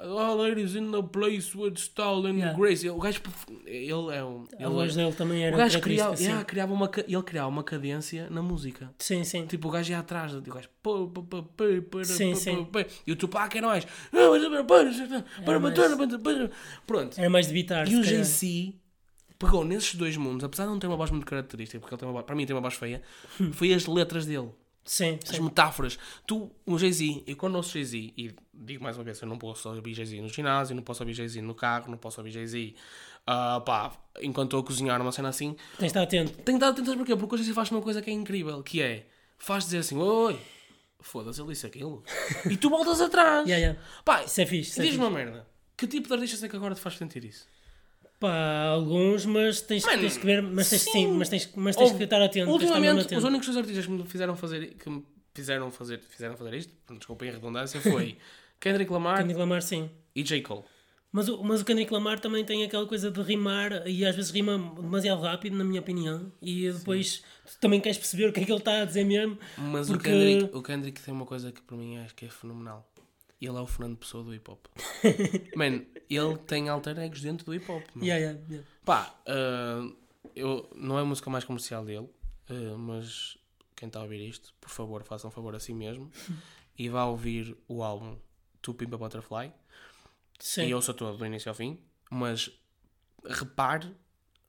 [0.00, 2.58] all ladies in the place with style and yeah.
[2.58, 2.88] grace.
[2.88, 3.20] O gajo,
[3.64, 4.44] ele é um.
[4.58, 5.54] A voz dele também era.
[5.54, 6.24] O gajo criava, assim.
[6.24, 8.92] yeah, criava uma, ele criava uma cadência na música.
[8.98, 9.46] Sim, sim.
[9.46, 10.68] Tipo, o gajo ia atrás, o gajo,
[12.04, 12.66] sim, sim.
[13.06, 13.86] e o Tupac era mais,
[16.86, 17.18] pronto.
[17.18, 17.88] Era mais de bitar.
[17.88, 18.74] E o JC
[19.44, 22.08] pegou nesses dois mundos, apesar de não ter uma voz muito característica, porque ele tem
[22.08, 23.02] uma voz, para mim tem uma voz feia,
[23.52, 24.50] foi as letras dele.
[24.84, 25.42] Sim, as sim.
[25.42, 25.98] metáforas.
[26.26, 29.68] Tu, o Jay-Z, e quando ouço Jay-Z, e digo mais uma vez, eu não posso
[29.68, 32.74] ouvir Jay-Z no ginásio, não posso ouvir Jay-Z no carro, não posso ouvir Jay-Z,
[33.22, 35.56] uh, pá, enquanto estou a cozinhar uma cena assim.
[35.78, 36.32] Tens de estar atento.
[36.32, 37.16] Tens de estar atento porquê?
[37.16, 39.06] Porque o Jay-Z faz uma coisa que é incrível, que é,
[39.38, 40.38] faz dizer assim, oi,
[41.00, 42.04] foda-se, ele disse aquilo.
[42.50, 43.48] e tu voltas atrás.
[43.48, 43.80] Yeah, yeah.
[44.04, 44.82] Pá, isso é fixe.
[44.82, 45.46] Diz-me uma merda.
[45.76, 47.46] Que tipo de artista é que agora te faz sentir isso?
[48.24, 50.92] Pá, alguns, mas tens, Mano, tens que ver, mas tens, sim.
[50.92, 52.50] sim mas tens, mas tens que estar atento.
[52.50, 53.18] Ultimamente, atento.
[53.18, 57.28] os únicos artistas que me fizeram fazer, que me fizeram fazer, fizeram fazer isto, desculpem
[57.28, 58.16] a redundância, foi
[58.58, 59.90] Kendrick Lamar, Kendrick Lamar sim.
[60.16, 60.40] e J.
[60.40, 60.62] Cole.
[61.12, 64.30] Mas o, mas o Kendrick Lamar também tem aquela coisa de rimar e às vezes
[64.30, 68.44] rima demasiado rápido, na minha opinião, e depois tu também queres perceber o que é
[68.46, 69.38] que ele está a dizer mesmo.
[69.58, 70.08] Mas porque...
[70.08, 72.90] o, Kendrick, o Kendrick tem uma coisa que para mim acho que é fenomenal.
[73.44, 74.66] Ele é o Fernando Pessoa do hip hop.
[75.56, 77.84] Man, ele tem alter egos dentro do hip hop.
[77.96, 78.68] Yeah, yeah, yeah.
[78.84, 79.96] Pá, uh,
[80.34, 82.08] eu, não é a música mais comercial dele,
[82.50, 83.36] uh, mas
[83.76, 86.10] quem está a ouvir isto, por favor, façam um favor a si mesmo
[86.78, 88.16] e vá ouvir o álbum
[88.62, 89.52] To Pimp a Butterfly.
[90.38, 90.66] Sim.
[90.66, 91.78] E ouça todo, do início ao fim,
[92.10, 92.50] mas
[93.24, 93.94] repare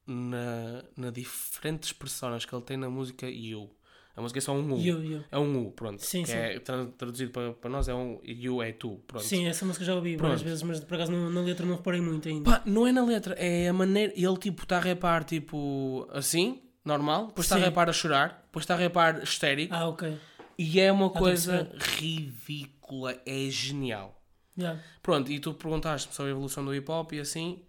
[0.05, 3.75] na, na diferentes personas que ele tem na música You.
[4.15, 4.79] A música é só um U.
[4.79, 5.23] You, you.
[5.29, 6.01] É um U, pronto.
[6.01, 6.33] Sim, sim.
[6.33, 9.25] É, traduzido para, para nós é um You é tu, pronto.
[9.25, 11.99] Sim, essa música já ouvi várias vezes, mas por acaso na, na letra não reparei
[11.99, 12.49] muito ainda.
[12.49, 14.13] Pá, não é na letra, é a maneira.
[14.15, 18.63] Ele tipo está a repar tipo assim, normal, depois está a repar a chorar, depois
[18.63, 19.73] está a repar histérico.
[19.73, 20.17] Ah, ok.
[20.57, 24.21] E é uma ah, coisa ridícula, é genial.
[24.57, 24.81] Yeah.
[25.03, 27.61] Pronto, e tu perguntaste-me sobre a evolução do hip hop e assim,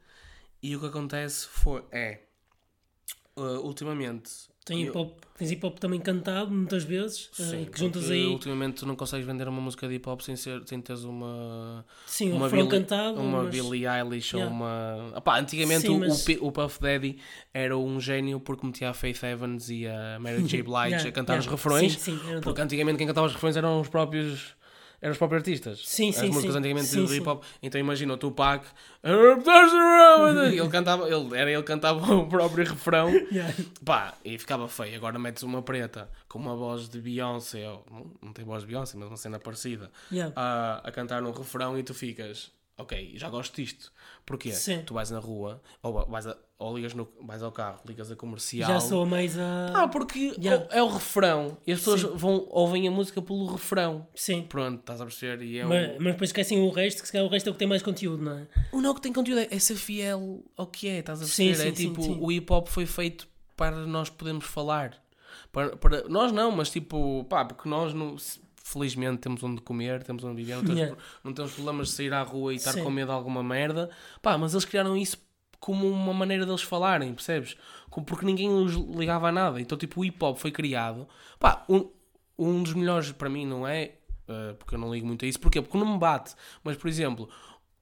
[0.63, 2.21] e o que acontece foi, é,
[3.37, 4.31] uh, ultimamente
[4.67, 8.11] tem hip -hop, tens hip hop também cantado muitas vezes, eh, Sim, uh, que juntas
[8.11, 8.27] aí.
[8.27, 11.85] Ultimamente tu não consegues vender uma música de hip hop sem, ser, sem teres uma.
[12.05, 13.21] Sim, uma um Billie, cantado.
[13.21, 13.55] Uma mas...
[13.55, 14.51] Billie Eilish yeah.
[14.51, 15.17] ou uma.
[15.17, 16.27] Opá, antigamente Sim, o, mas...
[16.41, 17.17] o, Puff Daddy
[17.55, 20.63] era um gênio porque metia a Faith Evans e a Mary J.
[20.67, 21.39] Blige yeah, a cantar yeah.
[21.39, 21.93] os refrões.
[21.93, 24.57] Sim, sim, porque antigamente quem cantava os refrões eram os próprios
[25.01, 25.83] eram os próprios artistas.
[25.85, 26.59] Sim, sim, As músicas sim.
[26.59, 27.43] antigamente sim, do hip hop.
[27.63, 28.67] Então imagina o Tupac.
[30.53, 33.09] ele cantava, ele, era ele cantava o próprio refrão.
[33.11, 33.55] Yeah.
[33.85, 34.97] Pá, e ficava feio.
[34.97, 37.85] Agora metes uma preta com uma voz de Beyoncé, ou,
[38.23, 40.33] não, tem voz de Beyoncé, mas uma cena parecida, yeah.
[40.37, 43.93] a, a cantar um refrão e tu ficas ok, já gosto disto.
[44.25, 44.53] Porquê?
[44.53, 44.83] Sim.
[44.85, 48.17] Tu vais na rua, ou, vais a, ou ligas no, vais ao carro, ligas a
[48.17, 48.71] comercial.
[48.71, 49.73] Já sou mais a.
[49.75, 50.67] Ah, porque yeah.
[50.71, 54.07] é o refrão e as pessoas vão, ouvem a música pelo refrão.
[54.15, 54.43] Sim.
[54.49, 55.45] Pronto, estás a perceber?
[55.45, 56.03] E é mas, o...
[56.03, 57.83] mas depois esquecem o resto, que se calhar o resto é o que tem mais
[57.83, 58.47] conteúdo, não é?
[58.73, 61.55] O não que tem conteúdo é, é ser fiel ao que é, estás a perceber?
[61.55, 64.97] Sim, sim, é tipo, sim, o hip hop foi feito para nós podermos falar.
[65.53, 68.17] Para, para, nós não, mas tipo, pá, porque nós não
[68.67, 70.97] felizmente temos onde comer, temos onde viver, não temos, yeah.
[71.23, 73.89] não temos problemas de sair à rua e estar com medo de alguma merda.
[74.21, 75.19] Pá, mas eles criaram isso
[75.67, 77.57] como uma maneira deles falarem, percebes?
[77.91, 79.61] Como porque ninguém os ligava a nada.
[79.61, 81.09] Então, tipo, o hip hop foi criado.
[81.41, 81.91] Pá, um,
[82.39, 83.95] um dos melhores para mim não é,
[84.29, 85.61] uh, porque eu não ligo muito a isso, porquê?
[85.61, 86.37] Porque não me bate.
[86.63, 87.29] Mas, por exemplo,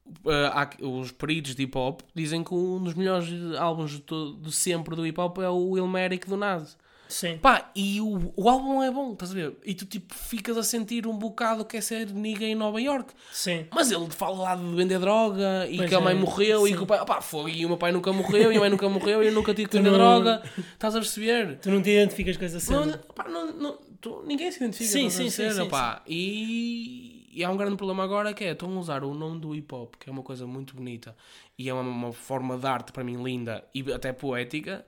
[0.06, 4.50] uh, há, os peritos de hip hop dizem que um dos melhores álbuns de, de
[4.50, 6.78] sempre do hip hop é o Ilmeric do Nas.
[7.08, 7.38] Sim.
[7.38, 9.56] Pá, e o, o álbum é bom, estás a ver?
[9.64, 13.12] E tu tipo ficas a sentir um bocado que é ser nigga em Nova York.
[13.32, 13.66] Sim.
[13.72, 16.72] Mas ele fala lá de vender droga e pois que a mãe é, morreu sim.
[16.72, 18.70] e que o pai, pá, foi, e o meu pai nunca morreu e a mãe
[18.70, 19.98] nunca morreu e eu nunca tive que vender não...
[19.98, 20.42] droga.
[20.72, 21.58] Estás a perceber?
[21.58, 22.86] Tu não te identificas com essa cena.
[22.86, 26.02] Não, pá, não, não, tu, ninguém se identifica sim, com essa sim, cena, sim, pá.
[26.06, 29.54] E, e há um grande problema agora que é, estão a usar o nome do
[29.54, 31.14] hip hop, que é uma coisa muito bonita
[31.58, 34.84] e é uma, uma forma de arte para mim linda e até poética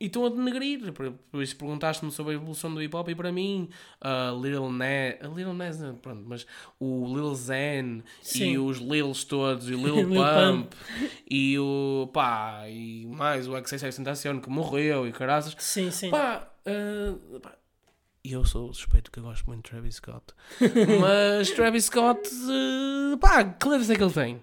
[0.00, 0.92] e estão a denegrir.
[0.92, 3.68] Por isso perguntaste-me sobre a evolução do hip hop e para mim,
[4.02, 6.46] uh, Lil Nas, Lil Nas, pronto, mas
[6.78, 8.52] o Lil Zen Sim.
[8.52, 10.74] e os Lils todos, e o Lil, Lil Pump, Pump.
[11.30, 15.54] e o pá, e mais o XXX Tentacion que morreu e caraças.
[15.58, 16.10] Sim, sim.
[16.10, 17.56] Pá, uh, pá,
[18.26, 20.24] e eu sou suspeito que eu gosto muito de Travis Scott.
[21.00, 24.42] Mas Travis Scott, uh, pá, que letras é que ele tem?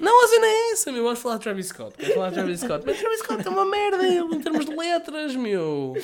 [0.00, 1.02] Não, a cena é essa, meu.
[1.02, 1.96] Vamos falar de Travis Scott.
[1.96, 2.86] Quero falar de Travis Scott.
[2.86, 5.94] Mas Travis Scott é uma merda em termos de letras, meu.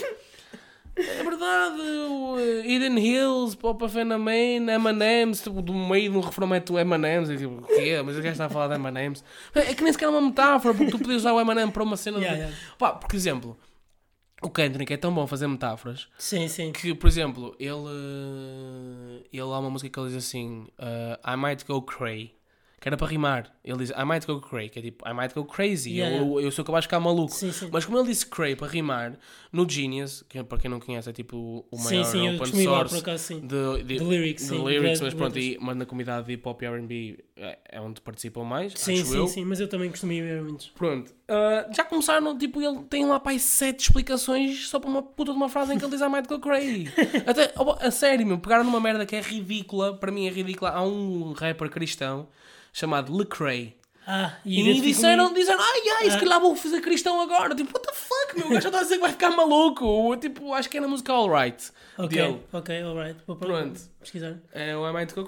[0.97, 1.79] É verdade.
[1.79, 6.79] Eu, Eden Hills, Pop of Main, M&M's, tipo, do meio de um refrão mete o
[6.79, 8.03] M&M's, e tipo, o quê?
[8.05, 9.23] Mas o gajo está a falar de M&M's.
[9.55, 11.97] É que nem sequer é uma metáfora, porque tu podias usar o M&M para uma
[11.97, 12.43] cena Yeah, de...
[12.43, 12.59] yeah.
[12.79, 13.57] Pá, por exemplo,
[14.43, 16.73] o Kendrick é tão bom a fazer metáforas Sim, sim.
[16.73, 21.65] que, por exemplo, ele, ele há uma música que ele diz assim, eh, I might
[21.65, 22.35] go cray.
[22.85, 23.51] Que era para rimar.
[23.65, 26.01] Ele diz I might go cray, que é tipo I might go crazy.
[26.01, 27.33] Yeah, eu, eu sou capaz de ficar maluco.
[27.33, 27.71] Sim, sim.
[27.73, 29.19] Mas como ele disse cray para rimar,
[29.51, 32.97] no Genius, que para quem não conhece é tipo o maior sim, eu open source
[32.99, 33.41] acaso, sim.
[33.41, 36.61] de, de, De lyrics, de lyrics, mas pronto, e, mas na comunidade de hip hop
[36.61, 39.27] e R&B é, é onde participam mais, Sim, acho sim, eu.
[39.29, 40.69] sim, mas eu também costumo ir ver muitos.
[40.69, 41.11] Pronto.
[41.27, 45.39] Ah, já começaram, tipo, ele tem lá pai sete explicações só para uma puta de
[45.39, 46.87] uma frase em que ele diz I might go cray.
[47.27, 50.71] Até, a sério, meu, pegaram numa merda que é ridícula, para mim é ridícula.
[50.71, 52.29] Há um rapper cristão
[52.75, 53.75] chamado Lecrae.
[54.07, 56.21] Ah, E, identifico-me- disseram, disseram, ai ai, se Ah.
[56.21, 57.55] calhar vou fazer cristão agora.
[57.55, 58.49] Tipo, what the fuck, meu?
[58.49, 60.15] O gajo já está a dizer que vai ficar maluco.
[60.19, 61.71] Tipo, acho que é na música Alright.
[61.97, 62.39] Ok, dele.
[62.53, 63.19] ok, alright.
[63.27, 63.81] Vou Pronto.
[64.01, 64.37] pesquisar.
[64.53, 65.25] É o I might go.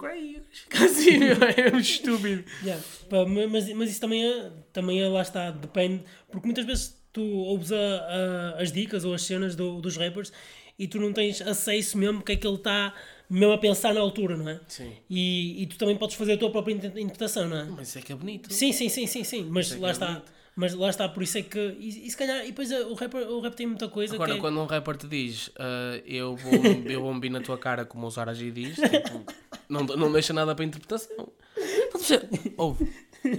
[0.52, 1.08] Fica assim,
[1.56, 2.44] é um estúpido.
[2.62, 2.82] Yeah.
[3.08, 7.22] Pá, mas, mas isso também é, também é, lá está, depende, porque muitas vezes tu
[7.22, 10.30] ouves a, a- as dicas ou as cenas do- dos rappers
[10.78, 12.92] e tu não tens acesso mesmo que é que ele está
[13.28, 14.60] mesmo a pensar na altura, não é?
[14.68, 14.92] Sim.
[15.10, 17.64] E, e tu também podes fazer a tua própria inter- interpretação, não é?
[17.64, 18.52] Mas isso é que é bonito.
[18.52, 20.06] Sim, sim, sim, sim, sim, mas é lá é está.
[20.06, 20.36] bonito.
[20.58, 21.58] Mas lá está, por isso é que.
[21.78, 22.42] E, e se calhar.
[22.42, 24.64] E depois eh, o rap, o rap tem muita coisa Agora, que é- quando um
[24.64, 26.52] rapper te diz ah, eu, vou,
[26.88, 29.22] eu medir na tua cara como o Zara G diz, tipo,
[29.68, 31.28] não, não deixa nada para interpretação.
[31.56, 32.54] Estás a perceber?
[32.56, 32.90] Ouve,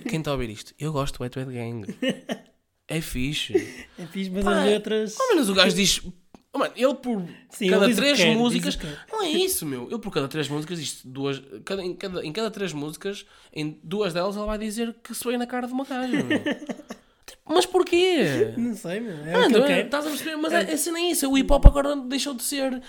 [0.07, 0.75] quem está a ouvir isto?
[0.77, 1.85] Eu gosto do Wet Wet Gang.
[2.89, 3.53] É fixe.
[3.99, 5.19] é fixe, mas Pá, as letras.
[5.19, 6.01] Ao menos o gajo diz.
[6.57, 8.79] Oh, mano, ele por Sim, cada ele três quer, músicas.
[9.11, 9.87] Não é isso, meu.
[9.87, 11.39] Ele por cada três músicas diz duas.
[11.63, 15.37] Cada, em, cada, em cada três músicas, em duas delas ele vai dizer que se
[15.37, 16.39] na cara de uma gaja, meu.
[17.27, 18.53] Tipo, Mas porquê?
[18.55, 19.17] Não sei, meu.
[19.17, 20.37] É Mano, é, estás a perceber?
[20.37, 21.29] Mas é, é nem isso.
[21.29, 22.81] O hip hop agora deixou de ser.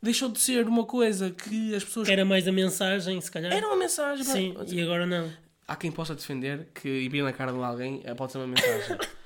[0.00, 2.08] Deixou de ser uma coisa que as pessoas.
[2.08, 3.52] Era mais a mensagem, se calhar.
[3.52, 4.24] Era uma mensagem.
[4.24, 5.28] Sim, e agora não.
[5.66, 8.96] Há quem possa defender que ir na cara de alguém eh, pode ser uma mensagem.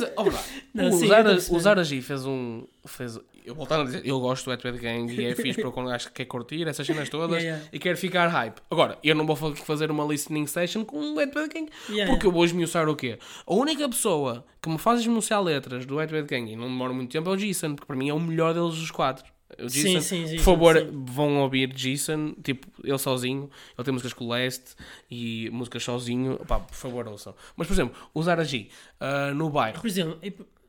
[0.00, 0.44] mas, verdade.
[0.74, 2.64] Não, o, sim, estou a Zara G fez um.
[2.86, 5.90] Fez, eu voltando a dizer, eu gosto do Wet Gang e é fixe para quando
[5.90, 7.68] acho que quer curtir essas cenas todas Yeah, yeah.
[7.72, 8.60] e quer ficar hype.
[8.70, 12.26] Agora, eu não vou fa- fazer uma listening session com o Wet Gang Yeah, porque
[12.26, 13.18] eu vou esmiuçar o quê?
[13.46, 17.10] A única pessoa que me faz esmiuçar letras do Wet Gang e não demora muito
[17.12, 19.33] tempo é o Jason, porque para mim é o melhor deles dos quatro.
[19.58, 21.04] O Sim, Jason, sim, sim, por favor, sim.
[21.06, 23.50] vão ouvir Jason, tipo, ele sozinho.
[23.76, 24.74] Ele tem músicas com o Leste
[25.10, 26.38] e músicas sozinho.
[26.46, 27.34] Pá, por favor, ouçam.
[27.56, 28.68] Mas, por exemplo, o Zara G,
[29.00, 29.80] ah, no bairro.
[29.80, 30.18] Por exemplo,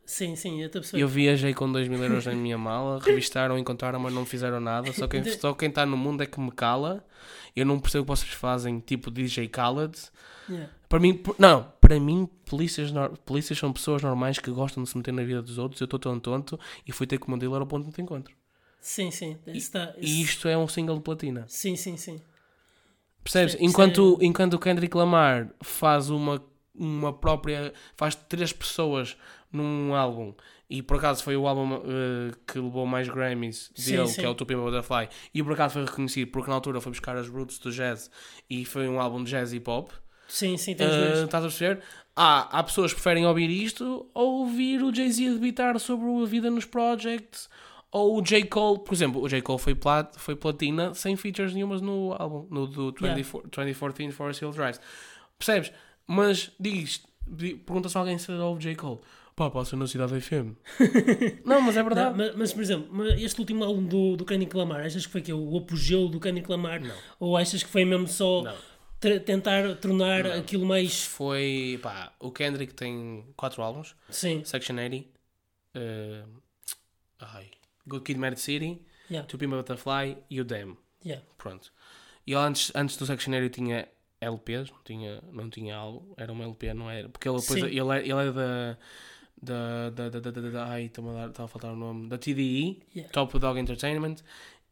[0.05, 0.97] sim, sim, eu estou a.
[0.97, 4.91] Eu viajei com 2 mil euros na minha mala, revistaram, encontraram, mas não fizeram nada.
[4.93, 7.05] Só quem só quem está no mundo é que me cala.
[7.55, 9.97] Eu não percebo o que vocês fazem, tipo DJ Khaled.
[10.49, 10.69] Yeah.
[10.87, 12.91] Para mim, não, para mim, polícias,
[13.25, 15.81] polícias são pessoas normais que gostam de se meter na vida dos outros.
[15.81, 18.35] Eu estou tão tonto e fui ter com o dealer ao ponto de encontro.
[18.85, 19.35] Sim, sim.
[19.47, 21.43] Isso tá, E isto é um single de platina.
[21.47, 22.21] Sim, sim, sim.
[23.23, 23.53] Percebes?
[23.55, 26.39] Isto é- Enquanto, enquanto o Kendrick Lamar faz uma,
[26.75, 27.73] uma própria.
[27.95, 29.17] faz três pessoas
[29.51, 30.35] num álbum.
[30.69, 34.21] E por acaso foi o álbum eh, que levou mais Grammys Sim, dele, sim.
[34.21, 35.09] que é o Tupi Butterfly.
[35.33, 38.11] E por acaso foi reconhecido porque na altura foi buscar as roots do jazz
[38.47, 39.91] e foi um álbum de jazz e pop.
[40.27, 41.19] Sim, sim, Eh, dois.
[41.23, 41.81] estás a perceber?
[42.15, 46.51] Há, há pessoas que preferem ouvir isto ou ouvir o Jay-Z debitar sobre a vida
[46.51, 47.49] nos projects.
[47.97, 48.43] Ou o J.
[48.47, 49.41] Cole, por exemplo, o J.
[49.41, 54.41] Cole foi, plat, foi platina sem features nenhumas no álbum, no do 24, 2014 Forest
[54.43, 54.77] Hill Drive.
[55.39, 55.71] Percebes?
[56.05, 58.75] Mas diz, di- pergunta se alguém se ouve J.
[58.75, 58.99] Cole.
[59.33, 60.55] Pá, passa na Cidade FM.
[61.45, 62.17] não, mas é Não, verdade.
[62.17, 65.31] mas, mas, por exemplo, este último álbum do, do Kendrick Lamar, achas que foi que
[65.31, 66.81] o apogeu do Kendrick Lamar?
[66.81, 66.95] Não.
[67.19, 69.19] Ou achas que foi mesmo só Não.
[69.21, 71.03] tentar tornar aquilo mais.
[71.05, 73.95] Foi, pá, o Kendrick tem quatro álbuns.
[74.09, 75.05] Sim, Section 80.
[75.75, 76.23] eh,
[77.19, 77.45] ai,
[77.87, 78.81] Good Kid Mad City.
[79.09, 80.77] yeah, To Pimp a Butterfly e o Damn.
[81.05, 81.23] yeah.
[81.37, 81.71] Pronto.
[82.25, 83.87] E ele antes, antes do Sectionary tinha
[84.19, 87.07] LPs, não tinha, não tinha álbum, era uma LP, não era?
[87.09, 88.77] Porque ele depois ele, é- ele é da.
[89.41, 92.07] Da, da, da, da, da, da, ai, está a, dar- está a faltar o nome.
[92.07, 93.11] Da TDE, Yeah.
[93.11, 94.15] Top Dog Entertainment.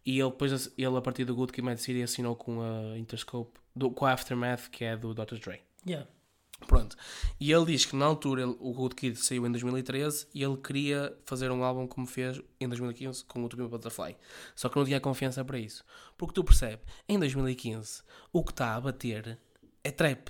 [0.06, 3.60] E ele depois, ele a partir do Good Kid Mad City assinou com a Interscope,
[3.76, 5.36] do, com a Aftermath, que é do Dr.
[5.38, 5.62] Dre.
[5.86, 6.08] yeah.
[6.67, 6.95] Pronto.
[7.39, 10.55] E ele diz que na altura ele- o Good Kid saiu em 2013 e ele
[10.57, 14.15] queria fazer um álbum como fez em 2015 com o Tupi Butterfly.
[14.55, 15.83] Só que não tinha confiança para isso.
[16.17, 19.37] Porque tu percebes, em 2015 o que está a bater
[19.83, 20.29] é trap.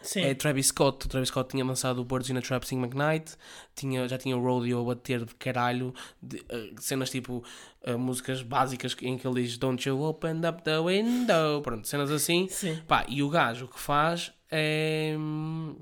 [0.00, 1.06] Sim, É Travis Scott.
[1.06, 3.34] O Travis Scott tinha lançado o Birds in a Trap Sing McKnight,
[3.74, 7.44] tinha, já tinha o Rodeo a bater de caralho, de, eh, cenas tipo
[7.82, 12.10] eh, músicas básicas em que ele diz Don't you open up the window, pronto, cenas
[12.12, 12.46] assim.
[12.48, 12.80] sim.
[12.86, 15.76] Pá, e o gajo que faz é hum,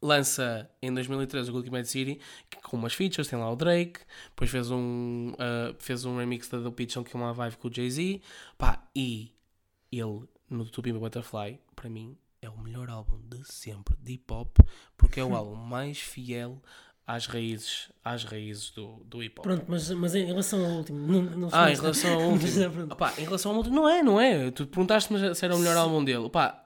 [0.00, 2.20] lança em 2013 o Good Mad City
[2.62, 4.00] com umas features, tem lá o Drake,
[4.30, 7.68] depois fez um, uh, fez um remix da The Pitch que é uma vibe com
[7.68, 8.20] o Jay-Z,
[8.58, 9.32] pá, e
[9.90, 14.32] ele no To Be Butterfly, para mim, é o melhor álbum de sempre de hip
[14.32, 14.58] hop,
[14.96, 16.60] porque é o álbum mais fiel
[17.06, 19.44] às raízes, às raízes do, do hip hop.
[19.44, 20.98] Pronto, mas, mas em relação ao último.
[21.06, 22.92] Não, não ah, em relação ao último.
[22.92, 24.50] Opa, em relação ao último, não é, não é.
[24.50, 26.24] Tu perguntaste-me se era o melhor álbum dele.
[26.24, 26.65] Opa,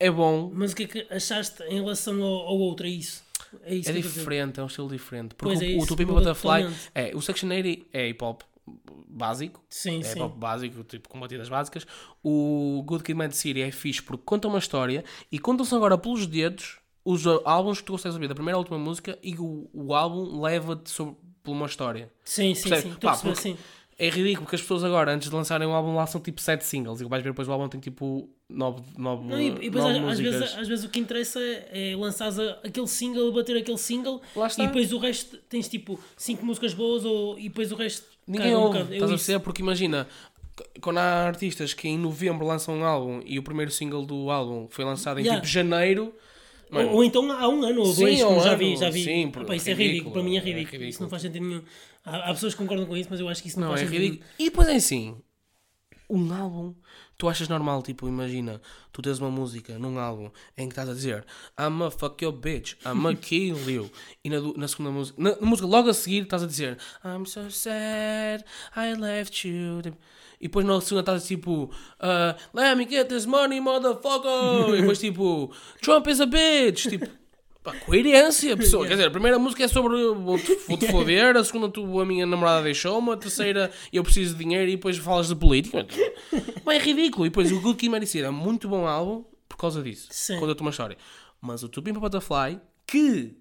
[0.00, 0.50] é bom.
[0.52, 2.86] Mas o que é que achaste em relação ao, ao outro?
[2.86, 3.22] É isso?
[3.62, 5.34] É, isso é diferente, é um estilo diferente.
[5.34, 8.42] Porque pois é o, o Tupi Butterfly é, o Section 80 é hip hop
[9.06, 9.62] básico.
[9.68, 10.18] Sim, é sim.
[10.18, 11.86] pop básico, tipo com batidas básicas.
[12.22, 16.26] O Good Kid Mad City é fixe porque conta uma história e contam-se agora pelos
[16.26, 19.94] dedos os álbuns que tu consegues ouvir da primeira à última música e o, o
[19.94, 20.94] álbum leva-te
[21.42, 22.10] por uma história.
[22.24, 22.92] Sim, sim, Percebe?
[22.94, 23.00] sim.
[23.00, 23.58] Pá, porque, sim
[24.00, 27.02] é ridículo porque as pessoas agora, antes de lançarem um álbum, lançam tipo 7 singles
[27.02, 30.18] e vais ver depois o álbum tem tipo 9, 9, não, e, depois às, às,
[30.18, 32.32] vezes, às vezes o que interessa é, é lançar
[32.64, 37.38] aquele single, bater aquele single e depois o resto tens tipo 5 músicas boas ou,
[37.38, 38.06] e depois o resto.
[38.26, 40.08] Ninguém ouve, um estás a ser porque imagina.
[40.80, 44.66] Quando há artistas que em novembro lançam um álbum e o primeiro single do álbum
[44.68, 45.40] foi lançado em yeah.
[45.40, 46.14] tipo janeiro,
[46.72, 49.04] ou, ou, então há um ano ou dois, sim, como já vi, já vi.
[49.04, 50.58] Sim, Opa, isso é ridículo, é ridículo, para mim é ridículo.
[50.58, 50.84] é ridículo.
[50.84, 51.62] Isso não faz sentido nenhum.
[52.04, 53.82] Há, há, pessoas que concordam com isso, mas eu acho que isso não, não faz
[53.82, 54.02] é sentido.
[54.02, 54.30] Ridículo.
[54.38, 55.16] E depois é assim,
[56.10, 56.74] um álbum,
[57.16, 58.60] tu achas normal, tipo, imagina,
[58.92, 61.24] tu tens uma música num álbum em que estás a dizer
[61.58, 63.90] I'm a fuck your bitch, I'm a kill you.
[64.24, 67.24] E na, na segunda música, na, na, música logo a seguir estás a dizer I'm
[67.24, 68.44] so sad,
[68.76, 69.82] I left you.
[70.40, 74.74] E depois na segunda estás tipo uh, Let me get this money, motherfucker.
[74.74, 76.86] e depois tipo Trump is a bitch.
[76.88, 77.06] Tipo,
[77.62, 78.86] Pá, coerência, pessoa.
[78.86, 82.24] Quer dizer, a primeira música é sobre vou-te vou foder, a segunda tu, a minha
[82.24, 85.86] namorada deixou-me, a terceira eu preciso de dinheiro e depois falas de política.
[86.64, 87.26] Mas é ridículo.
[87.26, 90.08] E depois o Good Kid Mary é muito bom álbum por causa disso.
[90.10, 90.40] Sim.
[90.40, 90.96] Conta-te uma história.
[91.38, 93.36] Mas o Tupim para Butterfly, que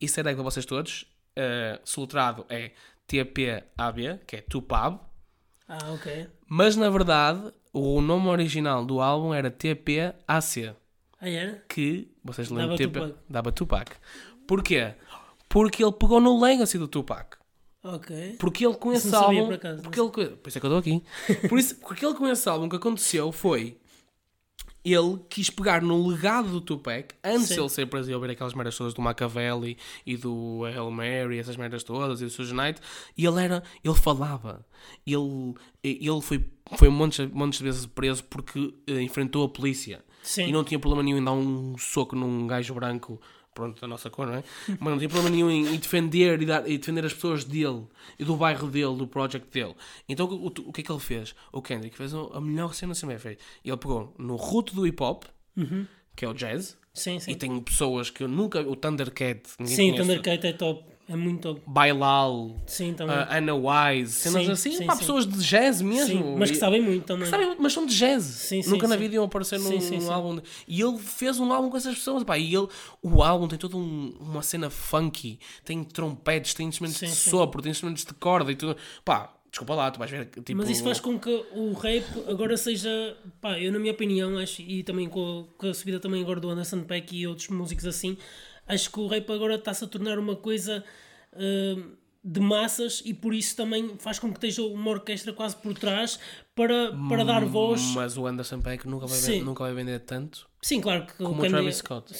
[0.00, 1.02] isso é para vocês todos,
[1.38, 2.72] uh, soletrado é
[3.06, 5.00] TPAB, que é Tupab.
[5.68, 6.28] Ah, ok.
[6.48, 10.74] Mas na verdade, o nome original do álbum era TPAC.
[11.20, 11.64] Ah, era?
[11.68, 13.14] Que, vocês lembram, dava, Tupac.
[13.28, 13.92] dava Tupac.
[14.46, 14.94] Porquê?
[15.48, 17.38] Porque ele pegou no legacy do Tupac.
[17.82, 18.36] Ok.
[18.38, 19.46] Porque ele com esse álbum.
[19.46, 21.48] Por, acaso, porque ele, por isso é que eu estou aqui.
[21.48, 23.78] por isso, porque ele com esse álbum que aconteceu foi.
[24.84, 28.52] Ele quis pegar no legado do Tupac antes de ele ser preso e ouvir aquelas
[28.52, 32.80] merdas todas do Machiavelli e do Hail Mary, essas merdas todas e do Suge Knight.
[33.16, 33.62] E ele era.
[33.82, 34.64] Ele falava.
[35.06, 36.44] Ele, ele foi,
[36.76, 40.04] foi montes, montes de vezes preso porque uh, enfrentou a polícia.
[40.24, 40.48] Sim.
[40.48, 43.20] E não tinha problema nenhum em dar um soco num gajo branco,
[43.54, 44.44] pronto, da nossa cor, não é?
[44.66, 47.86] Mas não tinha problema nenhum em, em defender e, dar, e defender as pessoas dele
[48.18, 49.74] e do bairro dele, do project dele.
[50.08, 51.34] Então o, o, que é que ele fez?
[51.52, 53.42] O Kendrick fez a melhor cena sempre feita.
[53.62, 55.24] Ele pegou no root do hip hop,
[55.56, 55.86] uhum.
[56.16, 56.76] que é o jazz.
[56.94, 57.32] Sim, sim.
[57.32, 58.60] E tem pessoas que eu nunca.
[58.60, 59.42] O Thundercat.
[59.64, 60.93] Sim, o Thundercat é top.
[61.06, 61.60] É muito.
[61.66, 63.14] Bailal, sim, também.
[63.14, 65.00] Uh, Ana Wise, cenas sim, assim, sim, pá, sim.
[65.00, 66.36] pessoas de jazz mesmo.
[66.38, 67.28] Mas que sabem muito também.
[67.28, 68.50] Sabem, mas são de jazz.
[68.66, 70.40] Nunca na vida iam aparecer num, num álbum.
[70.66, 72.24] E ele fez um álbum com essas pessoas.
[72.24, 72.68] Pá, e ele,
[73.02, 77.70] o álbum tem toda um, uma cena funky, tem trompetes, tem instrumentos de sopro, tem
[77.70, 78.74] instrumentos de corda e tudo.
[79.04, 80.26] Pá, desculpa lá, tu vais ver.
[80.26, 80.54] Tipo...
[80.56, 84.60] Mas isso faz com que o rap agora seja, pá, eu na minha opinião, acho,
[84.62, 87.86] e também com a, com a subida também agora do Anderson Peck e outros músicos
[87.86, 88.16] assim,
[88.66, 90.84] acho que o rap agora está-se a tornar uma coisa
[91.32, 95.74] uh, de massas e por isso também faz com que esteja uma orquestra quase por
[95.74, 96.18] trás
[96.54, 97.82] para, para dar voz.
[97.94, 101.42] Mas o Anderson Peck nunca vai, vender, nunca vai vender tanto Sim, claro que como
[101.42, 102.14] o Travis Scott.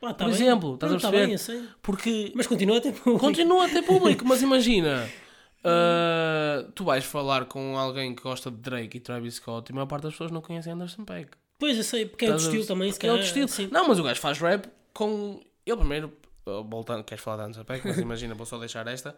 [0.00, 0.34] Pá, tá por bem.
[0.34, 1.38] exemplo, estás a tá perceber?
[1.38, 3.18] Tá bem, Porque mas continua a ter público.
[3.18, 5.10] Continua a ter público, mas imagina.
[5.58, 9.74] Uh, tu vais falar com alguém que gosta de Drake e Travis Scott e a
[9.74, 11.32] maior parte das pessoas não conhecem Anderson Peck.
[11.58, 12.92] Pois, eu sei, porque é outro estilo também.
[12.92, 13.48] Se é outro estilo.
[13.48, 13.68] Sim.
[13.72, 15.40] Não, mas o gajo faz rap com.
[15.70, 16.12] Ele primeiro
[16.44, 19.14] voltando, queres falar de Anderson Peck, mas imagina, vou só deixar esta.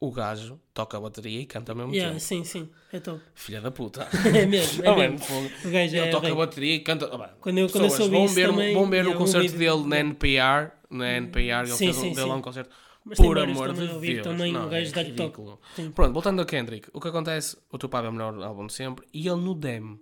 [0.00, 2.24] O gajo toca a bateria e canta ao mesmo yeah, tempo.
[2.24, 3.20] Sim, sim, é top.
[3.34, 4.06] Filha da puta.
[4.32, 5.26] é mesmo, é mesmo.
[5.64, 7.08] o gajo Ele é toca a bateria e canta.
[7.40, 10.70] Quando eu, quando eu soube vão ver, também, vão ver o concerto dele na NPR,
[10.88, 12.70] na NPR, ele sim, fez sim, um, deu lá um concerto.
[13.04, 14.22] Mas Por amor de Deus.
[14.22, 15.60] Também não, o gajo é ridículo.
[15.94, 19.04] Pronto, voltando a Kendrick, o que acontece, o Tupac é o melhor álbum de sempre
[19.12, 19.98] e ele no demo,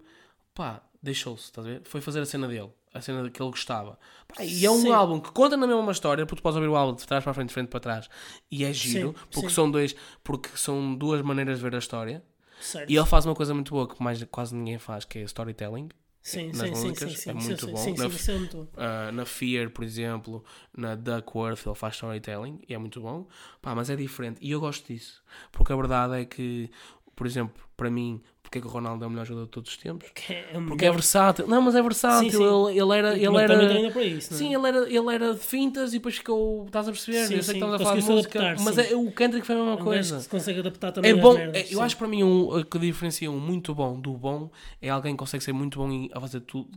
[0.54, 1.82] pá, deixou-se, estás a ver?
[1.84, 3.98] Foi fazer a cena dele a cena que ele gostava.
[4.28, 4.92] Pá, e é um sim.
[4.92, 7.22] álbum que conta na mesma uma história, porque tu podes ouvir o álbum de trás
[7.22, 8.08] para frente, de frente para trás,
[8.50, 9.54] e é giro, sim, porque, sim.
[9.54, 12.22] São dois, porque são duas maneiras de ver a história.
[12.60, 12.90] Certo.
[12.90, 15.88] E ele faz uma coisa muito boa que mais quase ninguém faz, que é storytelling.
[16.26, 17.76] Sim, nas sim, músicas, sim, sim, é muito bom.
[17.76, 20.44] Sim, na, é uh, na Fear, por exemplo,
[20.76, 23.28] na Duckworth, ele faz storytelling e é muito bom.
[23.62, 24.38] Pá, mas é diferente.
[24.42, 25.22] E eu gosto disso.
[25.52, 26.68] Porque a verdade é que,
[27.14, 29.70] por exemplo, para mim, porque é que o Ronaldo é o melhor jogador de todos
[29.72, 30.08] os tempos.
[30.30, 30.92] É, é o Porque é melhor.
[30.94, 31.46] versátil.
[31.48, 32.30] Não, mas é versátil.
[32.30, 32.44] Sim, sim.
[32.44, 33.14] Ele, ele era.
[33.16, 33.90] Ele Mas era...
[33.90, 34.42] para isso, não é?
[34.42, 36.64] Sim, ele era, ele era de fintas e depois ficou.
[36.66, 37.26] Estás a perceber?
[37.26, 39.54] Sim, eu sei que estamos a falar de música, adaptar, mas é, o Kendrick foi
[39.56, 40.16] a mesma É um coisa.
[40.16, 42.64] que se consegue adaptar também É bom, merdas, é- eu acho para mim um, o
[42.64, 46.08] que diferencia um muito bom do bom é alguém que consegue ser muito bom em,
[46.14, 46.68] a fazer tudo,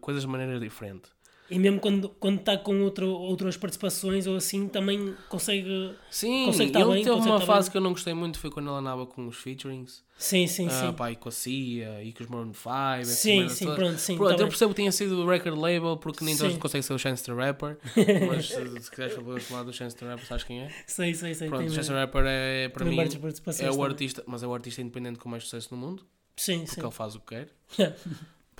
[0.00, 1.08] coisas de maneira diferente.
[1.50, 5.94] E mesmo quando quando está com outro, outras participações ou assim, também consegue.
[6.10, 7.72] Sim, Consegue estar ele bem, teve uma estar fase bem.
[7.72, 10.02] que eu não gostei muito, foi quando ele andava com os featurings.
[10.16, 10.92] Sim, sim, Ah, sim.
[10.94, 12.70] pá, e com a Cia e com os Maroon 5.
[13.00, 14.16] essas Sim, sim, pronto, sim.
[14.16, 14.48] Pronto, tá eu bem.
[14.48, 17.32] percebo que tenha sido o record label porque nem todos conseguem ser o Chance the
[17.34, 17.76] Rapper.
[18.26, 20.70] mas se, se quiseres falar do Chance the Rapper, sabes quem é?
[20.86, 21.48] Sei, sei, sei.
[21.48, 23.84] Pronto, o Chance the Rapper é para mim é o também.
[23.84, 26.80] artista, mas é o artista independente com mais sucesso no mundo Sim, porque sim.
[26.80, 27.48] ele faz o que quer.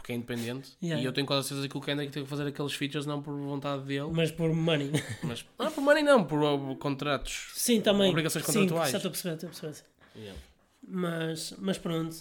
[0.05, 1.03] Porque é independente Yeah.
[1.03, 3.23] e eu tenho quase a certeza que o Kendrick teve que fazer aqueles features não
[3.23, 4.91] por vontade dele, Mas por money.
[5.25, 7.49] mas não por money não, por uh, contratos.
[7.55, 8.11] Sim, também.
[8.11, 8.91] Obrigações Sim, contratuais.
[8.91, 9.73] já estou a perceber, estou a perceber.
[9.75, 10.21] sim.
[10.21, 10.41] Yeah.
[10.87, 12.17] Mas, mas pronto.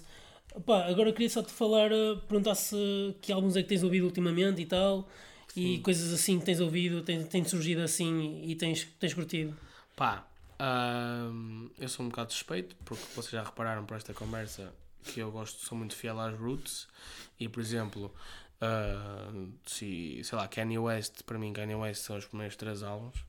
[0.65, 3.83] Pá, agora eu queria só te falar, eh, perguntar se que álbuns é que tens
[3.83, 5.09] ouvido ultimamente e tal.
[5.53, 5.81] E Sim.
[5.81, 9.53] coisas assim que tens ouvido, tens, tens surgido assim e tens, tens curtido.
[9.97, 10.25] Pá,
[11.77, 14.73] eu sou um bocado suspeito, porque vocês já repararam por esta conversa
[15.03, 16.87] que eu gosto, sou muito fiel às roots.
[17.39, 18.13] E, por exemplo,
[18.61, 19.31] ah,
[19.65, 23.25] se, sei lá, Kanye West, para mim, Kanye West são os primeiros três álbuns.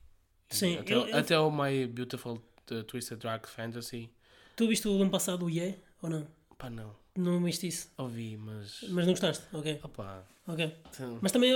[0.49, 4.09] Sim, até, eu- eu- até o My Beautiful uh, Twisted Dark Fantasy.
[4.55, 6.27] Tu viste o ano passado o Yeah ou não?
[6.57, 7.89] Pá, não, Não viste isso?
[7.97, 8.79] ouvi, mas.
[8.89, 9.43] Mas não gostaste?
[9.53, 10.75] Ok, Opá, ok.
[10.93, 11.51] então- Mas também,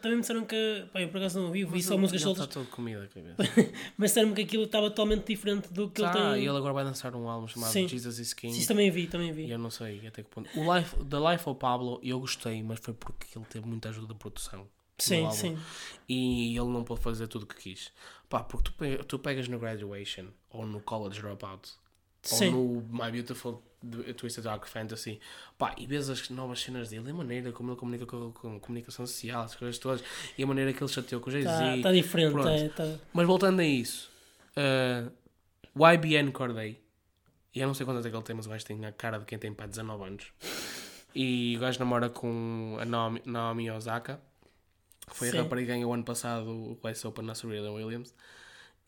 [0.00, 0.86] também me disseram que.
[0.92, 2.44] Pá, eu por acaso não ouvi, vi só músicas soltas.
[2.44, 3.72] Está todo a cabeça.
[3.96, 6.44] Mas disseram-me que aquilo estava totalmente diferente do que Tá, ele tem.
[6.44, 7.86] e ele agora vai lançar um álbum chamado Sim.
[7.88, 8.56] Jesus is King.
[8.58, 9.50] Isso também vi, também E vi.
[9.50, 10.48] eu não sei até que ponto.
[10.58, 14.12] O Life, The Life of Pablo eu gostei, mas foi porque ele teve muita ajuda
[14.14, 14.66] de produção.
[14.98, 15.58] Sim, sim.
[16.08, 17.90] E ele não pôde fazer tudo o que quis.
[18.28, 21.70] Pá, porque tu, tu pegas no Graduation ou no College Dropout
[22.22, 22.52] Sim.
[22.54, 25.20] ou no My Beautiful D- Twisted Dark Fantasy
[25.58, 29.06] pá, e vês as novas cenas dele, a maneira como ele comunica com, com comunicação
[29.06, 30.02] social, as coisas todas,
[30.36, 31.48] e a maneira que ele chateou com o Jay-Z.
[31.76, 32.48] Está tá diferente.
[32.48, 34.10] É, tá- Mas voltando a isso,
[34.56, 35.10] uh,
[35.94, 36.78] YBN Corday,
[37.54, 39.18] e eu não sei quantas é que ele tem, mas o gajo tem a cara
[39.18, 40.26] de quem tem para 19 anos.
[41.14, 44.20] E o gajo namora com a Naomi, Naomi Osaka,
[45.08, 45.38] que foi Sim.
[45.38, 48.14] a rapariga que ganhou o ano passado o US Open na Serena Williams.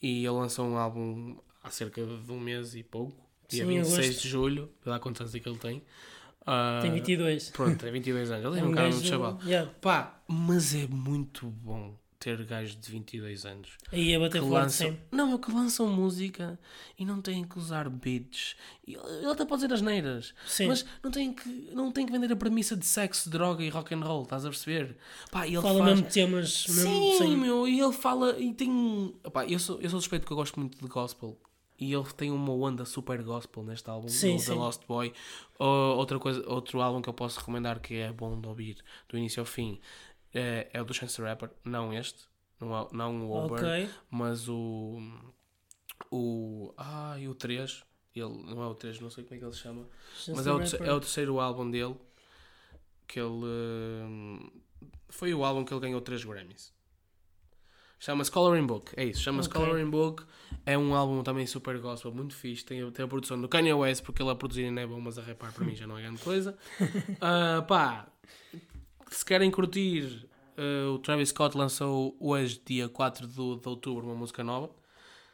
[0.01, 3.17] E ele lançou um álbum há cerca de um mês e pouco,
[3.53, 4.23] dia Sim, eu 26 gosto.
[4.23, 5.83] de julho, lá quantos anos é que ele tem.
[6.45, 7.51] Ah, Tem 22.
[7.51, 9.39] Pronto, tem 22 anos, ele é É um, cara muito chaval.
[9.45, 9.71] yeah.
[9.81, 14.91] Pá, mas é muito bom ter gajos de 22 anos Aí a bater que lançam,
[14.93, 14.97] sim.
[15.11, 16.57] não, é que lançam música
[16.97, 18.55] e não têm que usar beats.
[18.87, 18.97] Ele
[19.29, 20.67] até pode dizer as neiras, Sim.
[20.69, 23.93] mas não tem, que, não tem que vender a premissa de sexo, droga e rock
[23.95, 24.97] and roll, estás a perceber?
[25.33, 25.91] Pá, ele Fala faz...
[25.95, 26.67] mesmo temas.
[26.69, 27.37] Mesmo, Sim, sim.
[27.37, 29.13] meu, e ele fala e tem.
[29.25, 31.37] Opá, eu, sou, eu sou suspeito que eu gosto muito de gospel.
[31.83, 34.55] E ele tem uma onda super gospel neste álbum, Sim, do The sim.
[34.55, 35.13] Lost Boy.
[35.59, 38.77] Ou outra coisa, outro álbum que eu posso recomendar que é bom de ouvir
[39.09, 39.81] do início ao fim
[40.33, 42.25] é, é o do Chance the Rapper, não este,
[42.61, 43.91] não, é- não o Over, Ok.
[44.11, 45.01] mas o.
[46.11, 46.73] O.
[46.77, 47.85] Ah, e o 3.
[48.15, 49.89] Ele, não é o 3, não sei como é que ele se chama.
[50.29, 51.97] Mas é o, é o terceiro álbum dele
[53.09, 53.45] que ele.
[53.45, 54.51] hum,
[55.09, 56.73] foi o álbum que ele ganhou 3 Grammys.
[58.05, 59.23] Chama-se Coloring Book, é isso.
[59.23, 59.61] Chama-se Ok.
[59.61, 60.25] Coloring Book.
[60.67, 62.65] É um álbum também super gospel, muito fixe.
[62.65, 65.01] Tem, a- tem a produção do Kanye West, porque ele a produzir ainda é bom,
[65.01, 66.59] mas a rapar para mim já não é grande coisa.
[67.21, 68.07] Ah, pá,
[69.09, 74.17] se querem curtir, ah, o Travis Scott lançou hoje, dia 4 de, de outubro, uma
[74.17, 74.69] música nova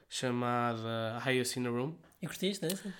[0.08, 1.94] chamada Highest in the Room.
[2.20, 2.92] E curtiste dessa?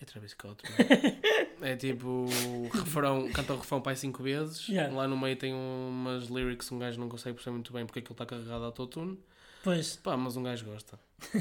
[0.00, 0.56] É Travis Scott.
[0.68, 1.54] mano.
[1.62, 2.26] é tipo,
[2.72, 4.68] refrão, canta o refrão pai cinco vezes.
[4.68, 4.94] Yeah.
[4.94, 8.00] Lá no meio tem umas lyrics que um gajo não consegue perceber muito bem porque
[8.00, 9.18] aquilo está carregado a autotune.
[9.62, 10.98] Pois, Pá, mas um gajo gosta.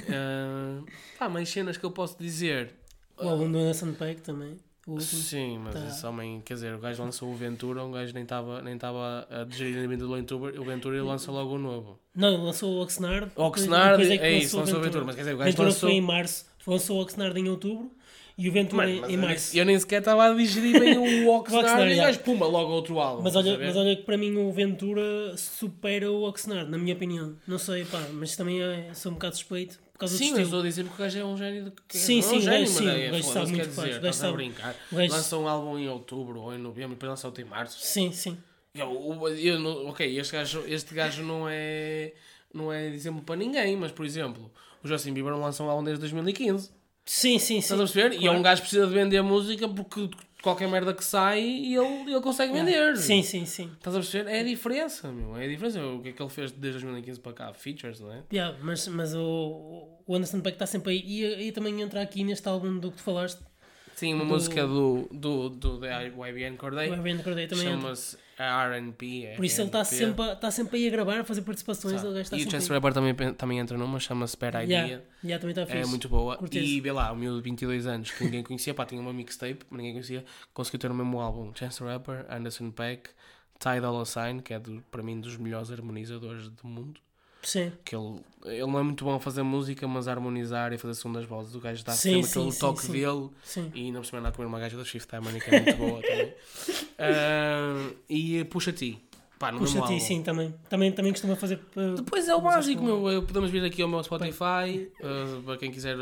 [0.10, 0.82] Ah,
[1.20, 2.72] pá, mais cenas que eu posso dizer.
[3.18, 4.58] o álbum do Anderson Paak também.
[4.86, 5.22] O último.
[5.22, 5.88] Sim, mas Tá.
[5.88, 9.26] esse homem, quer dizer, o gajo lançou o Ventura, um gajo nem estava nem tava
[9.30, 12.00] a digerir a vinda do Ventura, o Ventura ele lança logo o novo.
[12.14, 13.32] Não, lançou o Oxnard.
[13.36, 15.68] O Oxnard, depois é, que isso, lançou o Ventura, mas quer dizer, o gajo Ventura
[15.70, 15.90] lançou.
[15.90, 16.46] foi em março.
[16.68, 17.92] Lançou o Oxnard em outubro
[18.38, 19.58] e o Ventura Mano, em, em eu nem- março.
[19.58, 23.22] Eu nem sequer estava a digerir bem o Oxnard e gajo, puma, logo outro álbum.
[23.24, 27.36] Mas olha, mas olha que para mim o Ventura supera o Oxnard, na minha opinião.
[27.48, 30.44] Não sei, pá, mas também é, sou um bocado suspeito por causa Sim, do mas
[30.48, 32.38] estou a dizer porque o gajo é um gênio de que Sim, não é sim,
[32.38, 34.34] um gênio, mas sim, é, o gajo sabe muito dizer, mais, o gajo sabe.
[34.38, 34.76] brincar.
[34.92, 37.78] Gajo- Lança um álbum em outubro ou em novembro depois lança outro em março.
[37.80, 38.38] Sim, sim.
[38.74, 42.14] Eu, eu não- ok, este gajo, este gajo não é
[42.52, 44.52] não é exemplo para ninguém, mas por exemplo,
[44.84, 46.72] o Justin Bieber não lança um álbum desde 2015.
[47.06, 47.58] Sim, sim, sim.
[47.60, 48.14] Estás a perceber?
[48.14, 48.40] E é Claro.
[48.40, 50.10] um gajo que precisa de vender música porque
[50.42, 52.96] qualquer merda que sai ele, ele consegue vender.
[52.98, 53.70] Sim, sim, sim.
[53.78, 54.30] Estás a perceber?
[54.30, 55.36] É a diferença, meu.
[55.38, 55.84] É a diferença.
[55.86, 57.54] O que é que ele fez desde 2015 para cá?
[57.54, 58.24] Features, não é?
[58.32, 61.04] Yeah, mas, mas o, o Anderson Paak está sempre aí.
[61.06, 63.40] E aí também entra aqui neste álbum do que tu falaste,
[63.96, 66.90] Sim, uma do- música do, do, do, da YBN Corday.
[66.90, 67.80] O Evan Corday também entra.
[67.82, 69.26] Chama-se RP.
[69.26, 72.04] é Por isso ele está sempre, tá sempre aí a gravar, a fazer participações.
[72.04, 72.70] Ele está E o Chance.
[72.72, 74.78] Rapper também, também entra numa, chama-se Bad Idea.
[74.86, 75.90] Yeah, yeah, também está É fixe.
[75.90, 76.40] muito boa.
[76.52, 79.60] E vê lá, o meu de 22 anos que ninguém conhecia, pá, tinha uma mixtape,
[79.72, 81.52] ninguém conhecia, conseguiu ter o mesmo álbum.
[81.56, 83.12] Chance Rapper, Anderson Peck,
[83.60, 87.00] Ty Dolla Sign, que é do, para mim dos melhores harmonizadores do mundo.
[87.44, 87.72] Sim.
[87.86, 90.96] Que ele, ele não é muito bom a fazer música, mas a harmonizar e fazer
[90.96, 91.54] segundas vozes.
[91.56, 93.72] O gajo dá Sim, sempre aquele sim, toque sim, dele Sim.
[93.76, 96.34] e não percebe nada comer uma gaja da Shift Harmony, que é muito boa também.
[96.98, 99.00] Ah, e Puxa-Ti.
[99.40, 100.54] Pá, no Puxa ti, sim, também.
[100.70, 101.60] Também, também costuma fazer.
[101.76, 103.24] uh, Depois é o básico, meu.
[103.24, 105.98] Podemos vir aqui ao meu Spotify eh, para quem quiser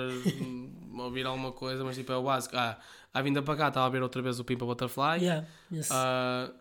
[0.95, 2.55] ouvir alguma coisa, mas tipo é o básico.
[2.55, 2.77] Ah,
[3.11, 5.21] à vinda para cá estava a ver outra vez o Pimpa Butterfly.
[5.23, 5.89] yeah, yes.
[5.91, 6.51] Ah,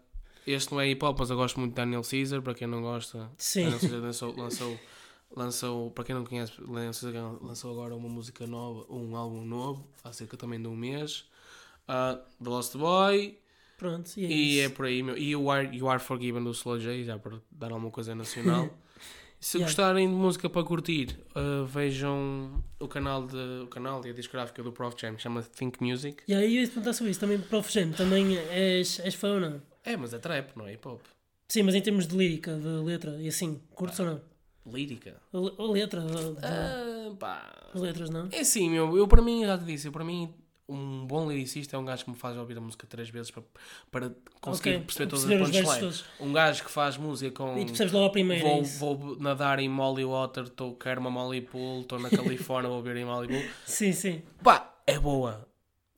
[0.47, 2.43] este não é hip hop, mas eu gosto muito de Daniel Caesar.
[2.43, 3.65] Para quem não gosta, Sim.
[3.65, 4.81] Daniel Caesar lançou, lançou,
[5.35, 7.13] lançou, para quem não conhece, Daniel Caesar
[7.43, 11.25] lançou agora uma música nova, um álbum novo, há cerca também de um mês.
[11.89, 13.39] Ah, The Lost Boy,
[13.77, 15.17] Pronto, e é e é por aí, meu.
[15.17, 18.69] E o Are, You Are Forgiven do Slow J, já para dar alguma coisa nacional.
[19.43, 19.71] Se Yeah.
[19.71, 24.63] gostarem de música para curtir, uh, vejam o canal, de, o canal e a discográfica
[24.63, 26.23] do Prof Jam, que chama Think Music.
[26.29, 27.73] E aí eu ia te perguntar sobre isso também, Prof.
[27.73, 29.63] Jam, também és, és fã ou não?
[29.85, 31.01] É, mas é trap, não é hip hop.
[31.49, 34.21] Sim, mas em termos de lírica, de letra, e assim, curtes ou não?
[34.67, 35.17] Lírica.
[35.33, 37.71] A, le- a letra, de, de- Ah, pá.
[37.75, 38.29] as letras, não?
[38.31, 38.97] É assim, meu.
[38.97, 40.33] Eu para mim, já te disse, eu, para mim,
[40.69, 43.43] um bom lyricista é um gajo que me faz ouvir a música três vezes para,
[43.91, 44.11] para
[44.41, 46.05] conseguir Ok, perceber todas as punchlines.
[46.21, 47.59] Um gajo que faz música com.
[47.59, 48.79] E tu percebes logo a primeira, é Vou, isso.
[48.79, 53.01] vou nadar em Molly Water, tô, quero uma Molly Pool, estou na Califórnia, vou beber
[53.01, 53.43] em Malibu.
[53.67, 54.23] Sim, sim.
[54.45, 55.49] Pá, é boa.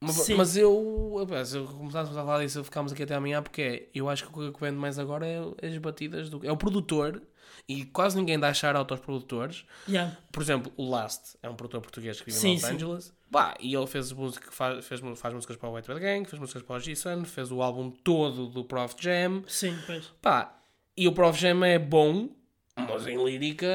[0.02, 3.88] Mas, mas eu, pá, se começássemos a falar disso, ficámos aqui até amanhã, porque é,
[3.94, 6.44] eu acho que o que vende mais agora é as batidas do.
[6.44, 7.22] É o produtor,
[7.68, 9.64] e quase ninguém dá shout aos produtores.
[9.88, 10.16] Yeah.
[10.30, 12.74] Por exemplo, o Last é um produtor português que vive Sim, em Los sim.
[12.74, 13.14] Angeles.
[13.30, 16.38] Pá, e ele fez música, faz, fez, faz músicas para o White Bad Gang, fez
[16.38, 19.44] músicas para o G-Sun, fez o álbum todo do Prof Jam.
[19.46, 20.06] Sim, pois.
[20.20, 20.54] Pá,
[20.96, 22.28] e o Prof Jam é bom,
[22.76, 23.68] mas em lírica,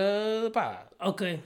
[0.53, 1.39] pá, Ok.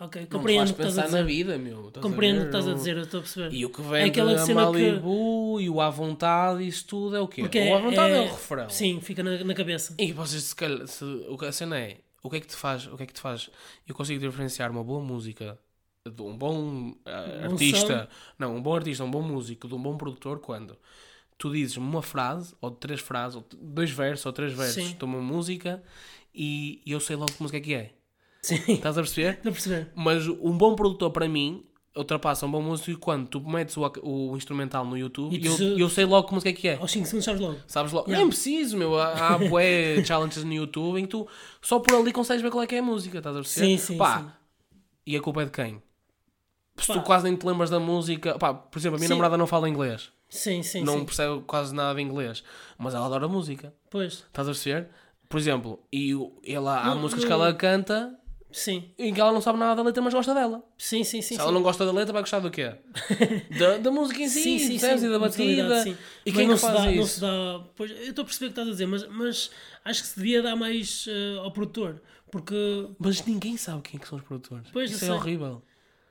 [0.00, 1.24] Ok, compreendo o que estás a pensar na dizer.
[1.24, 1.86] vida, meu.
[1.88, 3.52] Estás Compreendo o que estás a dizer, eu estou a perceber.
[3.54, 6.84] E o que É vem aquela da cena que- Malibu e o à vontade, isso
[6.86, 7.42] tudo é o quê?
[7.42, 8.68] Porque o à vontade é, o refrão.
[8.68, 9.94] Sim, fica na, na cabeça.
[9.98, 12.56] E vocês, se calhar, se, o que a cena é, o que é que te
[12.56, 13.48] faz, o que é que te faz,
[13.86, 15.56] eu consigo diferenciar uma boa música
[16.04, 16.96] de um bom Um
[17.52, 20.76] artista, não, um bom artista, um bom músico, de um bom produtor, quando
[21.38, 24.96] tu dizes uma frase, ou três frases, ou dois versos, ou três versos Sim.
[24.96, 25.82] de uma música,
[26.34, 27.92] e, e eu sei logo que música é que é.
[28.44, 29.34] Sim, Estás a perceber?
[29.34, 29.92] estou a perceber.
[29.94, 31.64] Mas um bom produtor para mim
[31.96, 35.80] ultrapassa um bom músico quando tu metes o, o instrumental no YouTube E eu, se-
[35.80, 36.76] eu sei logo que música é que é.
[36.76, 37.58] Aos 5 segundos sabes logo.
[37.66, 38.06] Sabes logo?
[38.08, 38.20] Yeah.
[38.22, 38.98] Nem preciso, meu.
[38.98, 41.26] Há, há bué challenges no YouTube em que tu
[41.62, 43.66] só por ali consegues ver qual é que é a música, estás a perceber?
[43.66, 44.26] Sim, sim, Pá, sim.
[45.06, 45.80] e a culpa é de quem?
[46.76, 46.94] Se Pá.
[46.94, 48.36] tu quase nem te lembras da música.
[48.38, 49.14] Pá, por exemplo, a minha Sim.
[49.14, 50.10] namorada não fala inglês.
[50.28, 51.04] Sim, sim, não sim.
[51.04, 52.42] percebe quase nada de inglês.
[52.76, 53.72] Mas ela adora música.
[53.88, 54.88] Pois, Estás a perceber?
[55.28, 56.12] Por exemplo, e
[56.44, 58.18] ela, há Não, músicas não- que ela canta
[58.54, 58.90] sim.
[58.98, 60.62] em que ela não sabe nada da letra, mas gosta dela.
[60.78, 61.34] Sim, sim, sim.
[61.34, 61.54] Se ela sim.
[61.54, 62.72] não gosta da letra, vai gostar do quê?
[63.58, 65.02] da, da música em si, Sim, sim, percebes?
[65.02, 65.82] E da batida.
[65.82, 65.96] sim.
[66.24, 66.96] E Mas quem não que se dá, isso?
[67.00, 69.50] Não se dá, pois, eu estou a perceber o que estás a dizer, mas, mas
[69.84, 72.00] acho que se devia dar mais eh, ao produtor.
[72.30, 72.54] Porque.
[72.98, 74.68] Mas ninguém sabe quem é que são os produtores.
[74.72, 75.16] Pois, Isso é sei.
[75.16, 75.62] horrível.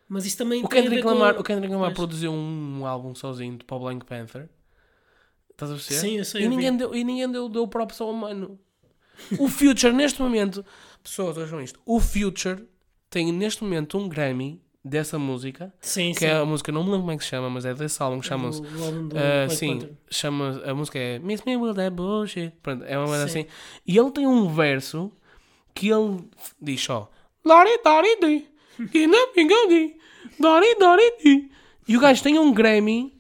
[0.07, 3.15] Mas isso também O tem Kendrick ver com- Lamar, o Kendrick Lamar produziu um álbum
[3.15, 4.47] sozinho para o Black Panther.
[5.51, 5.99] Estás a perceber?
[5.99, 6.77] Sim, eu sei, E eu ninguém, vi.
[6.77, 8.59] deu, e ninguém deu, deu props ao humano.
[9.39, 10.65] O Future, neste momento,
[11.03, 11.79] pessoas, vejam isto.
[11.85, 12.67] O Future
[13.09, 16.25] tem neste momento um Grammy dessa música, Sim, que sim.
[16.25, 18.19] é a música, não me lembro como é que se chama, mas é desse álbum
[18.19, 18.61] que chama-se.
[18.61, 18.67] Do
[19.17, 19.93] Ah, Black sim, Panther.
[20.09, 22.51] chama, a música é Miss Me With That Bullshit.
[22.61, 23.41] Pronto, é uma coisa Sim.
[23.41, 23.49] assim.
[23.87, 25.11] E ele tem um verso
[25.73, 26.27] que ele
[26.61, 27.09] diz só
[27.45, 28.47] Lari Dari Di,
[28.91, 29.95] Kinapingadi,
[30.39, 31.51] Dari Dari Di.
[31.87, 33.13] E o gajo tem um Grammy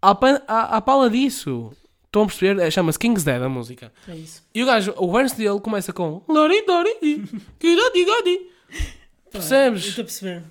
[0.00, 1.70] à, pa- à, à pala disso.
[2.10, 2.60] Estão a perceber?
[2.60, 3.92] É, Chama-se King's Dead a música.
[4.08, 4.42] É isso.
[4.52, 7.22] E o gajo, o verso dele começa com Lari Dari Di,
[7.56, 8.38] Kinapingadi.
[8.66, 9.84] Pá, Percebes?
[9.86, 10.42] Estou a perceber.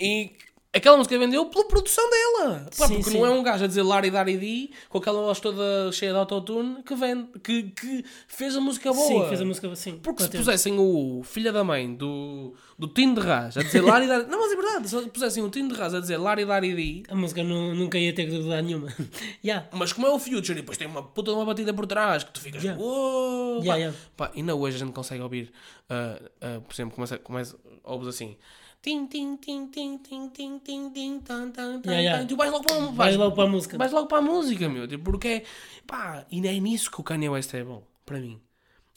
[0.00, 0.32] E
[0.76, 2.66] aquela música vendeu pela produção dela.
[2.78, 3.18] Pá, Sim, porque sim.
[3.18, 6.18] não é um gajo a dizer Lari Dari Di com aquela voz toda cheia de
[6.18, 9.06] autotune que, vende, que, que fez a música boa.
[9.24, 9.98] Sim, fez a música assim.
[10.02, 14.06] Porque se pusessem o filho da mãe do, do Tino de Rás a dizer Lari
[14.06, 14.88] Dari Não, mas é verdade.
[14.88, 17.98] Se pusessem o Tino de Rás a dizer Lari Dari Di, A música nu- nunca
[17.98, 18.88] ia ter dudar nenhuma.
[19.44, 19.66] yeah.
[19.72, 22.22] mas como é o Future, e depois tem uma puta de uma batida por trás
[22.24, 22.62] que tu ficas.
[22.62, 22.82] Yeah.
[22.82, 23.76] "Uou", Yeah, pá.
[23.76, 23.98] yeah.
[24.16, 25.50] Pá, ainda hoje a gente consegue ouvir,
[25.88, 28.36] ah, ah, por exemplo, começa, começa, ouves assim.
[28.82, 32.24] Tim, tim, tim, tim, tim, tim, tim, tim, tan, tan, tan, Yeah.
[32.24, 33.76] Tu vais logo para, a- Vais logo para a música.
[33.78, 34.86] vais logo para a música, meu.
[34.86, 35.44] Tipo, porque é.
[35.86, 38.40] Pá, e é nisso que o Kanye West é bom, para mim.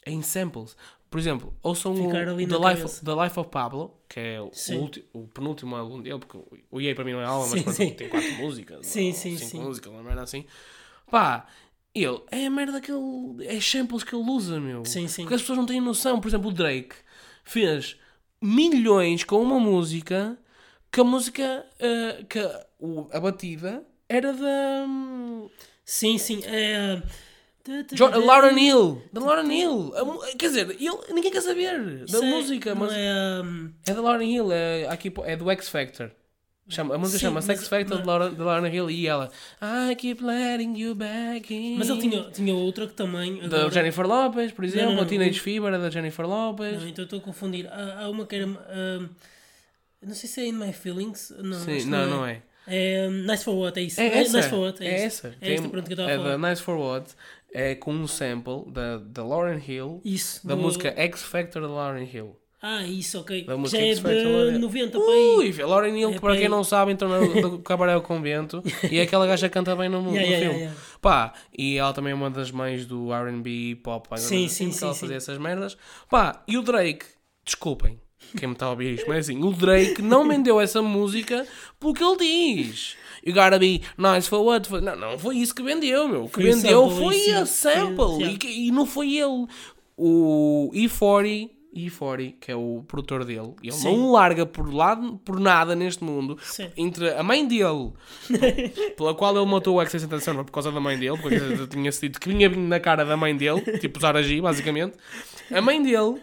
[0.06, 0.76] É em samples.
[1.10, 3.04] Por exemplo, ouçam o The Life, cabeça.
[3.04, 6.38] The Life of Pablo, que é o, ulti- o penúltimo álbum dele, porque
[6.70, 7.90] o EA para mim não é álbum, mas Sim, pronto, sim.
[7.94, 9.60] tem quatro músicas, Sim, sim, cinco sim.
[9.60, 10.44] músicas, uma merda assim.
[11.10, 11.46] Pá,
[11.92, 14.84] ele, é a merda que ele, é samples que ele usa, meu.
[14.84, 15.22] Sim, sim.
[15.22, 16.20] Porque as pessoas não têm noção.
[16.20, 16.94] Por exemplo, o Drake
[17.42, 17.96] fez
[18.40, 20.36] milhões com uma música
[20.92, 22.38] que a música, eh, que
[22.78, 25.48] o- a batida era da hum,
[25.84, 26.40] Sim, sim.
[26.44, 27.02] É.
[27.92, 29.02] Jo- Lauren Hill.
[29.12, 29.92] Da Lauren Hill.
[30.38, 33.06] Quer dizer, ele, ninguém quer saber da é- música, mas é...
[33.06, 33.42] é.
[33.42, 34.50] hum, da Lauren Hill.
[34.52, 36.10] É, aqui, é do X Factor.
[36.70, 39.06] Chama, a música Sim, chama-se mas- X Factor mas- de Lauren, de Lauren Hill e
[39.06, 41.76] ela I keep letting you back in.
[41.76, 43.36] Mas ele tinha, tinha outra que também.
[43.48, 44.88] Da Agora, Jennifer Lopez, por exemplo.
[44.90, 45.02] não, não.
[45.02, 46.80] A Teenage Fever é da Jennifer Lopez.
[46.80, 47.66] Não, então estou a confundir.
[47.70, 48.46] Há, há uma que era.
[48.46, 49.08] hum,
[50.02, 51.32] não sei se é In My Feelings.
[51.38, 52.42] Não, Sim, não, não é.
[52.66, 54.00] É hum, Nice for What, é isso.
[54.00, 54.36] É essa.
[54.36, 55.28] Nice for What, é, é essa.
[55.28, 56.36] É Tem- esta pronto que eu estava é a falar.
[56.38, 57.14] da Nice for What.
[57.52, 60.00] É com um sample da, da Lauren Hill.
[60.04, 60.46] Isso.
[60.46, 62.36] Da do- música X Factor da Lauren Hill.
[62.62, 63.44] Ah, isso, ok.
[63.44, 64.52] Da música Já é Factor.
[64.52, 65.36] de 90 para aí.
[65.38, 66.50] Ui, a Lauren Hill, É que para para quem aí.
[66.50, 69.88] não sabe, entrou no, do Cabaré ao Convento e é aquela gaja que canta bem
[69.88, 70.58] no, no Yeah, yeah, filme.
[70.60, 70.98] yeah, yeah.
[71.00, 74.06] Pá, e ela também é uma das mães do RB pop.
[74.18, 75.00] Sim, assim, sim, que sim, ela sim.
[75.00, 75.76] fazia essas merdas.
[76.10, 77.06] Pá, e o Drake,
[77.46, 77.98] desculpem
[78.36, 81.46] quem me está a ouvir isto, mas é assim, o Drake não vendeu essa música
[81.80, 82.94] pelo que ele diz.
[83.24, 84.68] You gotta be nice for what?
[84.68, 86.24] for-" Não, não foi isso que vendeu, meu.
[86.24, 88.16] O que Foi o vendeu sample, foi sim, a sim, sample.
[88.26, 88.34] sim.
[88.34, 89.46] E, que- e não foi ele.
[89.96, 93.84] O E40, E40, que é o produtor dele, ele Sim.
[93.96, 96.36] não larga por lado por nada neste mundo.
[96.42, 96.70] Sim.
[96.76, 97.92] Entre a mãe dele,
[98.96, 101.90] pela qual ele matou o X-60 Server por causa da mãe dele, porque eu tinha
[101.90, 104.96] dito que vinha na cara da mãe dele, tipo Zara G, basicamente.
[105.50, 106.22] A mãe dele,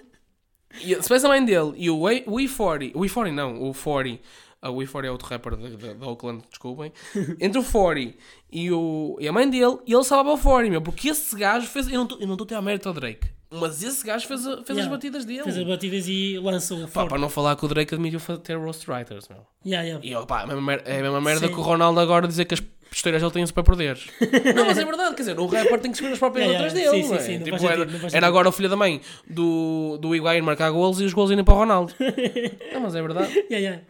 [0.81, 3.73] e, se tivesse a mãe dele e o, E- o E40, o E40 não, o
[3.73, 4.19] 40,
[4.61, 6.91] ah, o E40 é outro rapper da Oakland, desculpem.
[7.39, 8.15] Entre o 40
[8.51, 11.87] e, o, e a mãe dele, ele salvava o 40, meu, porque esse gajo fez.
[11.87, 14.27] Eu não tô- eu não estou a ter a mérito ao Drake, mas esse gajo
[14.27, 14.89] fez, a- fez as Yeah.
[14.91, 15.43] batidas dele.
[15.43, 18.55] Fez as batidas e lança o Pá, para não falar que o Drake admitiu ter
[18.57, 19.45] roast writers, meu.
[19.65, 20.05] Yeah, yeah.
[20.05, 21.53] E opá, a mesma mer- é a mesma merda Sim.
[21.53, 24.07] que o Ronaldo agora dizer que as pisteiras dele têm superpoderes.
[24.55, 26.91] não, mas é verdade, quer dizer, o rapper tem que escolher as próprias letras yeah,
[26.91, 27.19] dele, sim, não é?
[27.21, 30.69] sim, sim, Tipo, era, sentido, era agora o filho da mãe do, do Higuaín marcar
[30.71, 31.93] golos e os gols irem para o Ronaldo.
[32.73, 33.33] não, mas é verdade.
[33.51, 33.81] Yeah, yeah.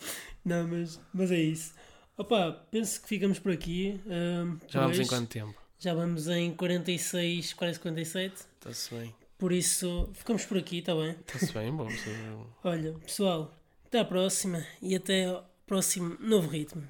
[0.46, 1.74] Não, mas, mas é isso.
[2.18, 4.00] Opa, penso que ficamos por aqui.
[4.08, 5.54] hum, Já vamos em quanto tempo?
[5.80, 8.34] Já vamos em 46, quase 47.
[8.60, 9.14] Está-se bem.
[9.38, 11.12] Por isso, ficamos por aqui, está bem?
[11.12, 11.88] Está-se bem, bom.
[12.64, 13.54] Olha, pessoal,
[13.86, 16.88] até à próxima e até ao próximo novo ritmo.